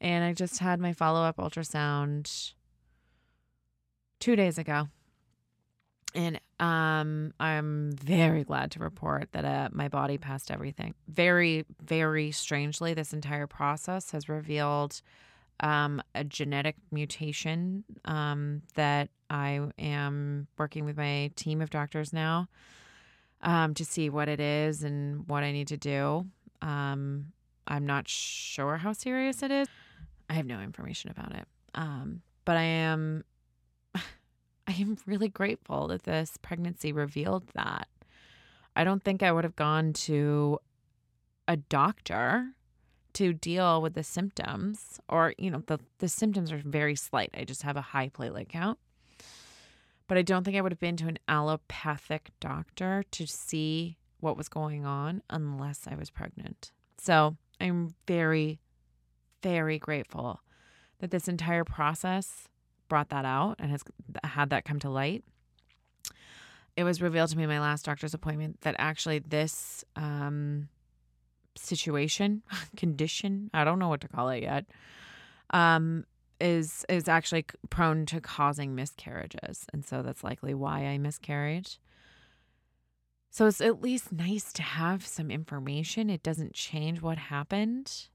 And 0.00 0.24
I 0.24 0.32
just 0.32 0.58
had 0.58 0.80
my 0.80 0.92
follow 0.92 1.22
up 1.22 1.36
ultrasound 1.36 2.54
two 4.18 4.34
days 4.34 4.58
ago. 4.58 4.88
And 6.12 6.40
um, 6.58 7.32
I'm 7.38 7.92
very 7.92 8.42
glad 8.42 8.72
to 8.72 8.80
report 8.80 9.28
that 9.32 9.44
uh, 9.44 9.68
my 9.72 9.88
body 9.88 10.18
passed 10.18 10.50
everything. 10.50 10.94
Very, 11.06 11.64
very 11.80 12.32
strangely, 12.32 12.94
this 12.94 13.12
entire 13.12 13.46
process 13.46 14.10
has 14.10 14.28
revealed 14.28 15.00
um, 15.60 16.02
a 16.14 16.24
genetic 16.24 16.74
mutation 16.90 17.84
um, 18.06 18.62
that 18.74 19.10
I 19.28 19.60
am 19.78 20.48
working 20.58 20.84
with 20.84 20.96
my 20.96 21.30
team 21.36 21.60
of 21.60 21.70
doctors 21.70 22.12
now 22.12 22.48
um, 23.42 23.74
to 23.74 23.84
see 23.84 24.10
what 24.10 24.28
it 24.28 24.40
is 24.40 24.82
and 24.82 25.26
what 25.28 25.42
I 25.42 25.52
need 25.52 25.68
to 25.68 25.76
do. 25.76 26.26
Um, 26.62 27.26
I'm 27.66 27.86
not 27.86 28.08
sure 28.08 28.76
how 28.76 28.92
serious 28.92 29.42
it 29.42 29.50
is. 29.50 29.68
I 30.28 30.34
have 30.34 30.46
no 30.46 30.60
information 30.60 31.10
about 31.10 31.34
it. 31.34 31.46
Um, 31.74 32.22
but 32.44 32.56
I 32.56 32.62
am 32.62 33.24
I 33.94 34.72
am 34.78 34.98
really 35.06 35.28
grateful 35.28 35.88
that 35.88 36.04
this 36.04 36.36
pregnancy 36.42 36.92
revealed 36.92 37.44
that. 37.54 37.88
I 38.76 38.84
don't 38.84 39.02
think 39.02 39.22
I 39.22 39.32
would 39.32 39.44
have 39.44 39.56
gone 39.56 39.92
to 39.94 40.58
a 41.48 41.56
doctor 41.56 42.52
to 43.14 43.32
deal 43.32 43.82
with 43.82 43.94
the 43.94 44.04
symptoms, 44.04 45.00
or, 45.08 45.34
you 45.36 45.50
know, 45.50 45.62
the, 45.66 45.80
the 45.98 46.08
symptoms 46.08 46.52
are 46.52 46.62
very 46.64 46.94
slight. 46.94 47.30
I 47.34 47.44
just 47.44 47.62
have 47.62 47.76
a 47.76 47.80
high 47.80 48.08
platelet 48.08 48.48
count. 48.48 48.78
But 50.10 50.18
I 50.18 50.22
don't 50.22 50.42
think 50.42 50.56
I 50.56 50.60
would 50.60 50.72
have 50.72 50.80
been 50.80 50.96
to 50.96 51.06
an 51.06 51.20
allopathic 51.28 52.32
doctor 52.40 53.04
to 53.12 53.28
see 53.28 53.96
what 54.18 54.36
was 54.36 54.48
going 54.48 54.84
on 54.84 55.22
unless 55.30 55.86
I 55.86 55.94
was 55.94 56.10
pregnant. 56.10 56.72
So 56.98 57.36
I'm 57.60 57.94
very, 58.08 58.58
very 59.40 59.78
grateful 59.78 60.40
that 60.98 61.12
this 61.12 61.28
entire 61.28 61.62
process 61.62 62.48
brought 62.88 63.10
that 63.10 63.24
out 63.24 63.54
and 63.60 63.70
has 63.70 63.84
had 64.24 64.50
that 64.50 64.64
come 64.64 64.80
to 64.80 64.90
light. 64.90 65.22
It 66.76 66.82
was 66.82 67.00
revealed 67.00 67.30
to 67.30 67.38
me 67.38 67.44
in 67.44 67.48
my 67.48 67.60
last 67.60 67.84
doctor's 67.84 68.12
appointment 68.12 68.62
that 68.62 68.74
actually 68.80 69.20
this 69.20 69.84
um, 69.94 70.70
situation, 71.56 72.42
condition, 72.76 73.48
I 73.54 73.62
don't 73.62 73.78
know 73.78 73.88
what 73.88 74.00
to 74.00 74.08
call 74.08 74.30
it 74.30 74.42
yet, 74.42 74.64
um, 75.50 76.04
is 76.40 76.84
is 76.88 77.08
actually 77.08 77.44
prone 77.68 78.06
to 78.06 78.20
causing 78.20 78.74
miscarriages, 78.74 79.66
and 79.72 79.84
so 79.84 80.02
that's 80.02 80.24
likely 80.24 80.54
why 80.54 80.86
I 80.86 80.98
miscarried. 80.98 81.68
So 83.30 83.46
it's 83.46 83.60
at 83.60 83.80
least 83.80 84.10
nice 84.10 84.52
to 84.54 84.62
have 84.62 85.06
some 85.06 85.30
information. 85.30 86.10
It 86.10 86.22
doesn't 86.22 86.52
change 86.52 87.00
what 87.00 87.16
happened, 87.16 88.08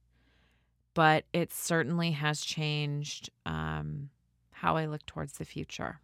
but 0.93 1.23
it 1.31 1.53
certainly 1.53 2.11
has 2.11 2.41
changed 2.41 3.29
um, 3.45 4.09
how 4.51 4.75
I 4.75 4.87
look 4.87 5.05
towards 5.05 5.33
the 5.33 5.45
future. 5.45 6.01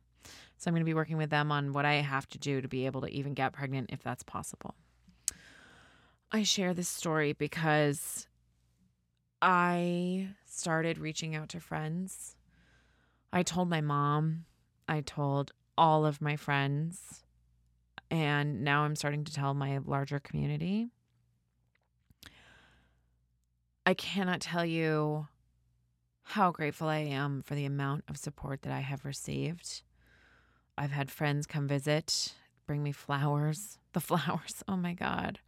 So 0.57 0.69
I'm 0.69 0.73
going 0.73 0.81
to 0.81 0.85
be 0.85 0.93
working 0.93 1.17
with 1.17 1.29
them 1.29 1.51
on 1.51 1.73
what 1.73 1.85
I 1.85 1.95
have 1.95 2.29
to 2.29 2.37
do 2.37 2.61
to 2.61 2.67
be 2.67 2.85
able 2.85 3.01
to 3.01 3.09
even 3.09 3.33
get 3.33 3.51
pregnant 3.51 3.89
if 3.91 4.01
that's 4.01 4.23
possible. 4.23 4.75
I 6.31 6.43
share 6.43 6.73
this 6.73 6.87
story 6.87 7.33
because 7.33 8.27
I 9.41 10.29
started 10.45 10.97
reaching 10.97 11.35
out 11.35 11.49
to 11.49 11.59
friends. 11.59 12.35
I 13.33 13.43
told 13.43 13.69
my 13.69 13.81
mom, 13.81 14.45
I 14.87 15.01
told 15.01 15.51
all 15.77 16.05
of 16.05 16.21
my 16.21 16.35
friends, 16.35 17.23
and 18.11 18.63
now 18.63 18.83
I'm 18.83 18.95
starting 18.95 19.23
to 19.23 19.33
tell 19.33 19.53
my 19.53 19.79
larger 19.83 20.19
community. 20.19 20.89
I 23.85 23.93
cannot 23.95 24.41
tell 24.41 24.65
you 24.65 25.27
how 26.23 26.51
grateful 26.51 26.87
I 26.87 26.99
am 26.99 27.41
for 27.41 27.55
the 27.55 27.65
amount 27.65 28.03
of 28.07 28.17
support 28.17 28.61
that 28.61 28.71
I 28.71 28.81
have 28.81 29.05
received. 29.05 29.81
I've 30.77 30.91
had 30.91 31.09
friends 31.09 31.47
come 31.47 31.67
visit, 31.67 32.35
bring 32.67 32.83
me 32.83 32.91
flowers. 32.91 33.77
The 33.93 33.99
flowers, 33.99 34.63
oh 34.69 34.77
my 34.77 34.93
God. 34.93 35.39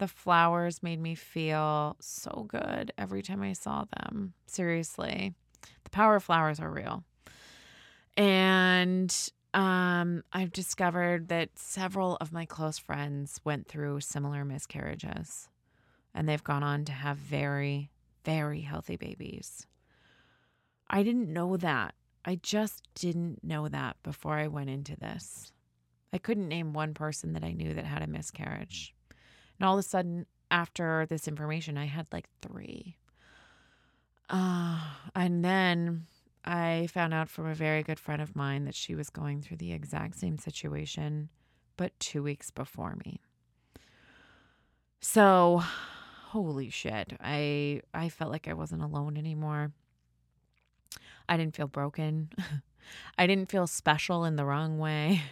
The 0.00 0.08
flowers 0.08 0.82
made 0.82 0.98
me 0.98 1.14
feel 1.14 1.94
so 2.00 2.46
good 2.48 2.90
every 2.96 3.20
time 3.20 3.42
I 3.42 3.52
saw 3.52 3.84
them. 3.84 4.32
Seriously. 4.46 5.34
The 5.84 5.90
power 5.90 6.16
of 6.16 6.24
flowers 6.24 6.58
are 6.58 6.70
real. 6.70 7.04
And 8.16 9.14
um, 9.52 10.24
I've 10.32 10.54
discovered 10.54 11.28
that 11.28 11.50
several 11.58 12.16
of 12.22 12.32
my 12.32 12.46
close 12.46 12.78
friends 12.78 13.42
went 13.44 13.68
through 13.68 14.00
similar 14.00 14.42
miscarriages 14.42 15.50
and 16.14 16.26
they've 16.26 16.42
gone 16.42 16.62
on 16.62 16.86
to 16.86 16.92
have 16.92 17.18
very, 17.18 17.90
very 18.24 18.62
healthy 18.62 18.96
babies. 18.96 19.66
I 20.88 21.02
didn't 21.02 21.30
know 21.30 21.58
that. 21.58 21.94
I 22.24 22.36
just 22.36 22.88
didn't 22.94 23.44
know 23.44 23.68
that 23.68 23.98
before 24.02 24.38
I 24.38 24.48
went 24.48 24.70
into 24.70 24.96
this. 24.96 25.52
I 26.10 26.16
couldn't 26.16 26.48
name 26.48 26.72
one 26.72 26.94
person 26.94 27.34
that 27.34 27.44
I 27.44 27.52
knew 27.52 27.74
that 27.74 27.84
had 27.84 28.00
a 28.00 28.06
miscarriage. 28.06 28.94
And 29.60 29.68
all 29.68 29.74
of 29.74 29.80
a 29.84 29.88
sudden, 29.88 30.24
after 30.50 31.06
this 31.06 31.28
information, 31.28 31.76
I 31.76 31.84
had 31.84 32.06
like 32.12 32.28
three. 32.40 32.96
Uh, 34.30 34.80
and 35.14 35.44
then 35.44 36.06
I 36.44 36.88
found 36.90 37.12
out 37.12 37.28
from 37.28 37.46
a 37.46 37.54
very 37.54 37.82
good 37.82 38.00
friend 38.00 38.22
of 38.22 38.34
mine 38.34 38.64
that 38.64 38.74
she 38.74 38.94
was 38.94 39.10
going 39.10 39.42
through 39.42 39.58
the 39.58 39.72
exact 39.72 40.18
same 40.18 40.38
situation, 40.38 41.28
but 41.76 41.98
two 42.00 42.22
weeks 42.22 42.50
before 42.50 42.96
me. 43.04 43.20
So, 45.00 45.62
holy 46.28 46.70
shit. 46.70 47.12
I 47.20 47.82
I 47.92 48.08
felt 48.08 48.30
like 48.30 48.48
I 48.48 48.54
wasn't 48.54 48.82
alone 48.82 49.18
anymore. 49.18 49.72
I 51.28 51.36
didn't 51.36 51.54
feel 51.54 51.68
broken. 51.68 52.30
I 53.18 53.26
didn't 53.26 53.50
feel 53.50 53.66
special 53.66 54.24
in 54.24 54.36
the 54.36 54.44
wrong 54.44 54.78
way. 54.78 55.22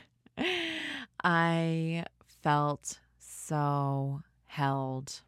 I 1.25 2.05
felt 2.43 2.99
so 3.49 4.21
held. 4.47 5.23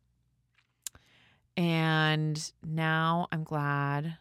And 1.56 2.52
now 2.64 3.28
I'm 3.32 3.44
glad 3.44 4.18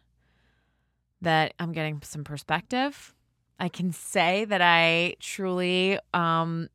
that 1.21 1.53
I'm 1.59 1.73
getting 1.73 2.01
some 2.03 2.23
perspective. 2.23 3.13
I 3.59 3.67
can 3.67 3.91
say 3.91 4.45
that 4.45 4.61
I 4.61 5.15
truly 5.19 5.99
um, 6.13 6.69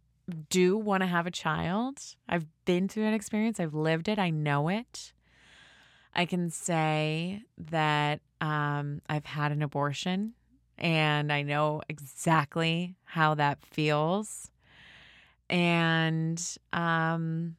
do 0.50 0.76
want 0.76 1.02
to 1.02 1.06
have 1.06 1.26
a 1.26 1.30
child. 1.30 1.98
I've 2.28 2.46
been 2.66 2.88
through 2.88 3.04
that 3.04 3.14
experience, 3.14 3.58
I've 3.58 3.74
lived 3.74 4.08
it, 4.08 4.18
I 4.18 4.30
know 4.30 4.68
it. 4.68 5.12
I 6.14 6.26
can 6.26 6.50
say 6.50 7.42
that 7.58 8.20
um, 8.40 9.00
I've 9.08 9.24
had 9.24 9.50
an 9.50 9.62
abortion 9.62 10.34
and 10.78 11.32
I 11.32 11.42
know 11.42 11.80
exactly 11.88 12.96
how 13.04 13.34
that 13.34 13.64
feels. 13.64 14.50
And 15.50 16.42
um, 16.72 17.56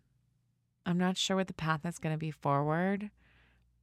I'm 0.86 0.98
not 0.98 1.18
sure 1.18 1.38
what 1.38 1.48
the 1.48 1.54
path 1.54 1.86
is 1.86 2.00
going 2.00 2.14
to 2.14 2.20
be 2.20 2.32
forward, 2.32 3.10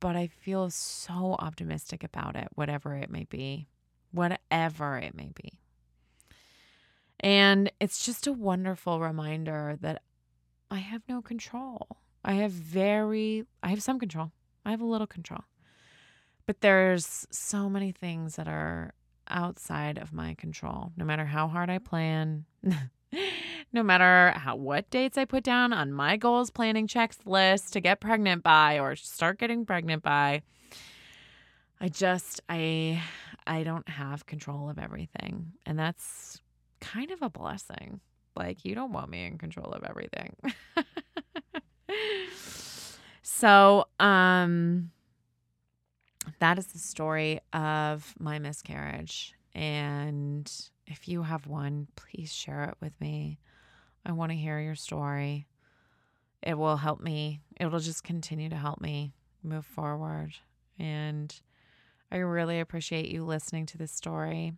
but 0.01 0.17
I 0.17 0.27
feel 0.27 0.71
so 0.71 1.37
optimistic 1.38 2.05
about 2.05 2.37
it, 2.37 2.49
whatever 2.55 2.95
it 2.95 3.11
may 3.11 3.25
be, 3.25 3.69
whatever 4.11 4.99
it 4.99 5.15
may 5.15 5.31
be. 5.35 5.59
And 7.21 7.71
it's 7.81 8.05
just 8.05 8.27
a 8.27 8.33
wonderful 8.33 9.01
reminder 9.01 9.79
that 9.81 10.03
I 10.71 10.79
have 10.79 11.03
no 11.09 11.23
control. 11.23 11.87
I 12.25 12.35
have 12.35 12.51
very, 12.51 13.45
I 13.62 13.69
have 13.69 13.83
some 13.83 13.99
control. 13.99 14.33
I 14.65 14.71
have 14.71 14.81
a 14.81 14.87
little 14.87 15.07
control. 15.07 15.45
But 16.47 16.61
there's 16.61 17.27
so 17.31 17.69
many 17.69 17.93
things 17.93 18.37
that 18.37 18.49
are 18.49 18.95
outside 19.29 19.99
of 19.99 20.12
my 20.12 20.35
control. 20.35 20.93
No 20.97 21.05
matter 21.05 21.25
how 21.25 21.47
hard 21.47 21.71
I 21.71 21.79
plan, 21.79 22.45
no 23.73 23.83
matter 23.83 24.33
how 24.37 24.57
what 24.57 24.91
dates 24.91 25.17
I 25.17 25.25
put 25.25 25.45
down 25.45 25.73
on 25.73 25.93
my 25.93 26.17
goals 26.17 26.51
planning 26.51 26.87
checklist 26.87 27.71
to 27.71 27.81
get 27.81 28.01
pregnant 28.01 28.43
by 28.43 28.79
or 28.79 28.97
start 28.97 29.39
getting 29.39 29.65
pregnant 29.65 30.03
by, 30.03 30.43
I 31.81 31.89
just 31.89 32.41
I 32.49 33.03
I 33.47 33.63
don't 33.63 33.89
have 33.89 34.27
control 34.27 34.69
of 34.69 34.79
everything. 34.79 35.53
And 35.67 35.79
that's 35.79 36.41
kind 36.81 37.11
of 37.11 37.23
a 37.23 37.31
blessing. 37.31 38.01
Like 38.37 38.65
you 38.65 38.75
don't 38.75 38.93
want 38.93 39.11
me 39.11 39.27
in 39.27 39.39
control 39.39 39.73
of 39.73 39.85
everything. 39.85 40.37
so, 43.23 43.87
um 43.99 44.91
that 46.39 46.59
is 46.59 46.67
the 46.69 46.79
story 46.79 47.41
of 47.53 48.15
my 48.19 48.39
miscarriage 48.39 49.35
and 49.55 50.51
if 50.87 51.09
you 51.09 51.23
have 51.23 51.47
one, 51.47 51.89
please 51.97 52.33
share 52.33 52.65
it 52.65 52.75
with 52.81 52.99
me. 53.01 53.39
I 54.05 54.12
want 54.12 54.33
to 54.33 54.37
hear 54.37 54.59
your 54.61 54.75
story. 54.75 55.47
It 56.43 56.59
will 56.59 56.77
help 56.77 57.01
me. 57.01 57.41
It'll 57.61 57.79
just 57.79 58.03
continue 58.03 58.49
to 58.49 58.57
help 58.57 58.81
me 58.81 59.12
move 59.43 59.65
forward. 59.65 60.35
And 60.79 61.35
I 62.11 62.17
really 62.17 62.61
appreciate 62.61 63.09
you 63.09 63.25
listening 63.25 63.67
to 63.67 63.79
this 63.79 63.93
story. 63.93 64.55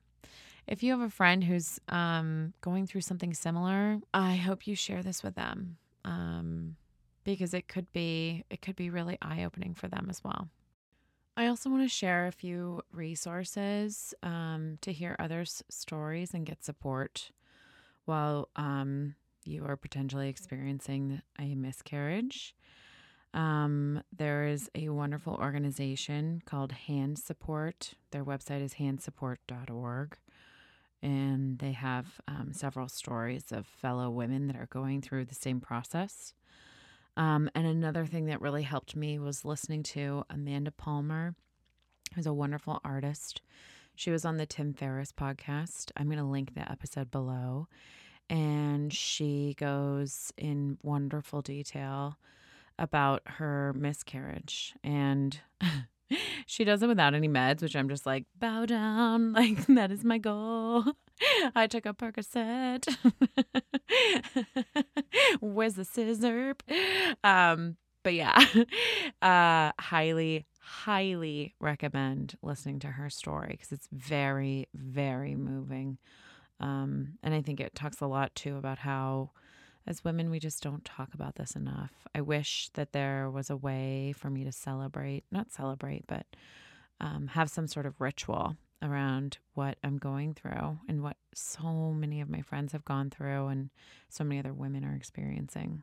If 0.67 0.83
you 0.83 0.93
have 0.93 1.03
a 1.03 1.11
friend 1.11 1.45
who's 1.45 1.79
um, 1.89 2.55
going 2.63 2.87
through 2.87 3.03
something 3.03 3.35
similar, 3.35 3.99
I 4.15 4.37
hope 4.37 4.67
you 4.67 4.75
share 4.75 5.03
this 5.03 5.23
with 5.23 5.35
them 5.35 5.77
um, 6.07 6.77
because 7.23 7.53
it 7.53 7.69
could 7.69 7.93
be 7.93 8.45
it 8.49 8.63
could 8.63 8.77
be 8.77 8.89
really 8.89 9.19
eye 9.21 9.45
opening 9.45 9.75
for 9.75 9.89
them 9.89 10.07
as 10.09 10.25
well. 10.25 10.49
I 11.37 11.49
also 11.49 11.69
want 11.69 11.83
to 11.83 11.89
share 11.89 12.27
a 12.27 12.33
few 12.33 12.81
resources 12.93 14.15
um, 14.23 14.79
to 14.83 14.93
hear 14.93 15.17
others' 15.19 15.63
stories 15.69 16.33
and 16.33 16.47
get 16.47 16.65
support 16.65 17.31
while 18.05 18.49
um, 18.57 19.17
you 19.45 19.65
are 19.67 19.77
potentially 19.77 20.29
experiencing 20.29 21.23
a 21.39 21.55
miscarriage. 21.55 22.55
Um, 23.33 24.03
there 24.17 24.47
is 24.47 24.71
a 24.75 24.91
wonderful 24.91 25.35
organization 25.35 26.41
called 26.47 26.73
Hand 26.73 27.19
Support. 27.19 27.95
Their 28.13 28.25
website 28.25 28.63
is 28.63 28.75
handsupport.org. 28.75 30.17
And 31.03 31.59
they 31.59 31.73
have 31.73 32.21
um, 32.29 32.53
several 32.53 32.89
stories 32.89 33.53
of 33.53 33.67
fellow 33.67 34.09
women 34.09 34.47
that 34.47 34.57
are 34.57 34.69
going 34.71 35.03
through 35.03 35.27
the 35.27 35.35
same 35.35 35.61
process. 35.61 36.33
Um, 37.17 37.51
and 37.55 37.67
another 37.67 38.07
thing 38.07 38.27
that 38.27 38.41
really 38.41 38.63
helped 38.63 38.97
me 38.97 39.19
was 39.19 39.45
listening 39.45 39.83
to 39.85 40.25
Amanda 40.31 40.71
Palmer, 40.71 41.35
who's 42.15 42.27
a 42.27 42.33
wonderful 42.33 42.81
artist. 42.85 43.43
She 43.95 44.11
was 44.11 44.25
on 44.25 44.37
the 44.39 44.47
Tim 44.47 44.73
Ferriss 44.73 45.13
podcast. 45.13 45.91
I'm 45.97 46.07
going 46.07 46.19
to 46.19 46.25
link 46.25 46.55
the 46.55 46.71
episode 46.71 47.11
below. 47.11 47.69
And 48.31 48.93
she 48.93 49.55
goes 49.59 50.33
in 50.37 50.79
wonderful 50.83 51.43
detail 51.43 52.19
about 52.79 53.23
her 53.27 53.73
miscarriage. 53.75 54.75
And 54.83 55.39
she 56.47 56.65
does 56.65 56.83
it 56.83 56.89
without 56.89 57.15
any 57.15 57.29
meds, 57.29 57.63
which 57.63 57.77
I'm 57.77 57.89
just 57.89 58.07
like, 58.07 58.25
bow 58.39 58.67
down. 58.67 59.33
Like, 59.33 59.67
that 59.67 59.91
is 59.91 60.05
my 60.05 60.19
goal. 60.19 60.85
I 61.55 61.67
took 61.67 61.87
a 61.87 61.95
Percocet. 61.95 62.87
Where's 65.41 65.75
the 65.75 65.85
scissor? 65.85 66.55
Um, 67.23 67.77
but 68.03 68.15
yeah, 68.15 68.45
uh, 69.23 69.73
highly, 69.81 70.47
highly 70.61 71.55
recommend 71.61 72.37
listening 72.43 72.79
to 72.81 72.89
her 72.89 73.11
story 73.11 73.49
because 73.53 73.73
it's 73.73 73.89
very, 73.93 74.69
very 74.75 75.35
moving. 75.35 75.99
Um, 76.61 77.19
and 77.23 77.35
I 77.35 77.43
think 77.43 77.61
it 77.61 77.75
talks 77.75 78.01
a 78.01 78.07
lot 78.07 78.35
too 78.35 78.57
about 78.57 78.79
how, 78.79 79.31
as 79.87 80.05
women, 80.05 80.31
we 80.31 80.39
just 80.39 80.63
don't 80.63 80.85
talk 80.85 81.15
about 81.15 81.37
this 81.37 81.57
enough. 81.57 81.93
I 82.15 82.21
wish 82.21 82.71
that 82.75 82.93
there 82.93 83.31
was 83.31 83.51
a 83.51 83.57
way 83.57 84.15
for 84.17 84.31
me 84.31 84.45
to 84.45 84.53
celebrate, 84.53 85.25
not 85.31 85.53
celebrate, 85.53 86.07
but 86.07 86.27
um, 87.01 87.29
have 87.29 87.51
some 87.51 87.67
sort 87.67 87.87
of 87.87 88.01
ritual 88.01 88.57
around 88.83 89.39
what 89.55 89.79
I'm 89.83 89.99
going 89.99 90.35
through 90.35 90.79
and 90.89 91.03
what 91.03 91.17
so 91.35 91.93
many 91.93 92.21
of 92.21 92.29
my 92.29 92.43
friends 92.43 92.73
have 92.73 92.85
gone 92.85 93.11
through 93.11 93.49
and 93.49 93.71
so 94.09 94.25
many 94.25 94.39
other 94.39 94.53
women 94.53 94.85
are 94.85 94.95
experiencing. 94.95 95.83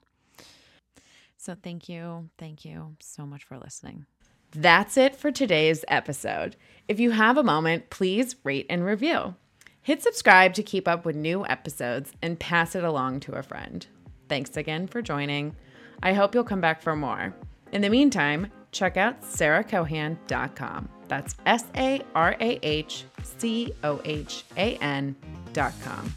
So, 1.38 1.56
thank 1.62 1.90
you. 1.90 2.30
Thank 2.38 2.64
you 2.66 2.96
so 3.00 3.26
much 3.26 3.44
for 3.44 3.58
listening. 3.58 4.06
That's 4.52 4.98
it 4.98 5.16
for 5.16 5.32
today's 5.32 5.84
episode. 5.88 6.56
If 6.88 7.00
you 7.00 7.12
have 7.12 7.38
a 7.38 7.44
moment, 7.44 7.90
please 7.90 8.36
rate 8.44 8.68
and 8.70 8.86
review. 8.86 9.36
Hit 9.84 10.04
subscribe 10.04 10.54
to 10.54 10.64
keep 10.64 10.88
up 10.88 11.06
with 11.06 11.16
new 11.16 11.46
episodes 11.46 12.12
and 12.22 12.40
pass 12.40 12.76
it 12.76 12.84
along 12.84 13.22
to 13.22 13.34
a 13.34 13.42
friend. 13.42 13.86
Thanks 14.30 14.56
again 14.56 14.88
for 14.88 15.02
joining. 15.02 15.56
I 16.04 16.14
hope 16.14 16.36
you'll 16.36 16.44
come 16.44 16.62
back 16.62 16.84
for 16.84 16.96
more. 16.96 17.36
In 17.72 17.82
the 17.82 17.90
meantime, 17.90 18.52
check 18.72 18.96
out 18.96 19.22
sarahcohan.com. 19.24 20.90
That's 21.08 21.36
S 21.46 21.66
A 21.76 22.02
R 22.14 22.36
A 22.40 22.60
H 22.62 23.06
C 23.24 23.74
O 23.84 24.00
H 24.06 24.46
A 24.56 24.76
N.com. 24.78 26.14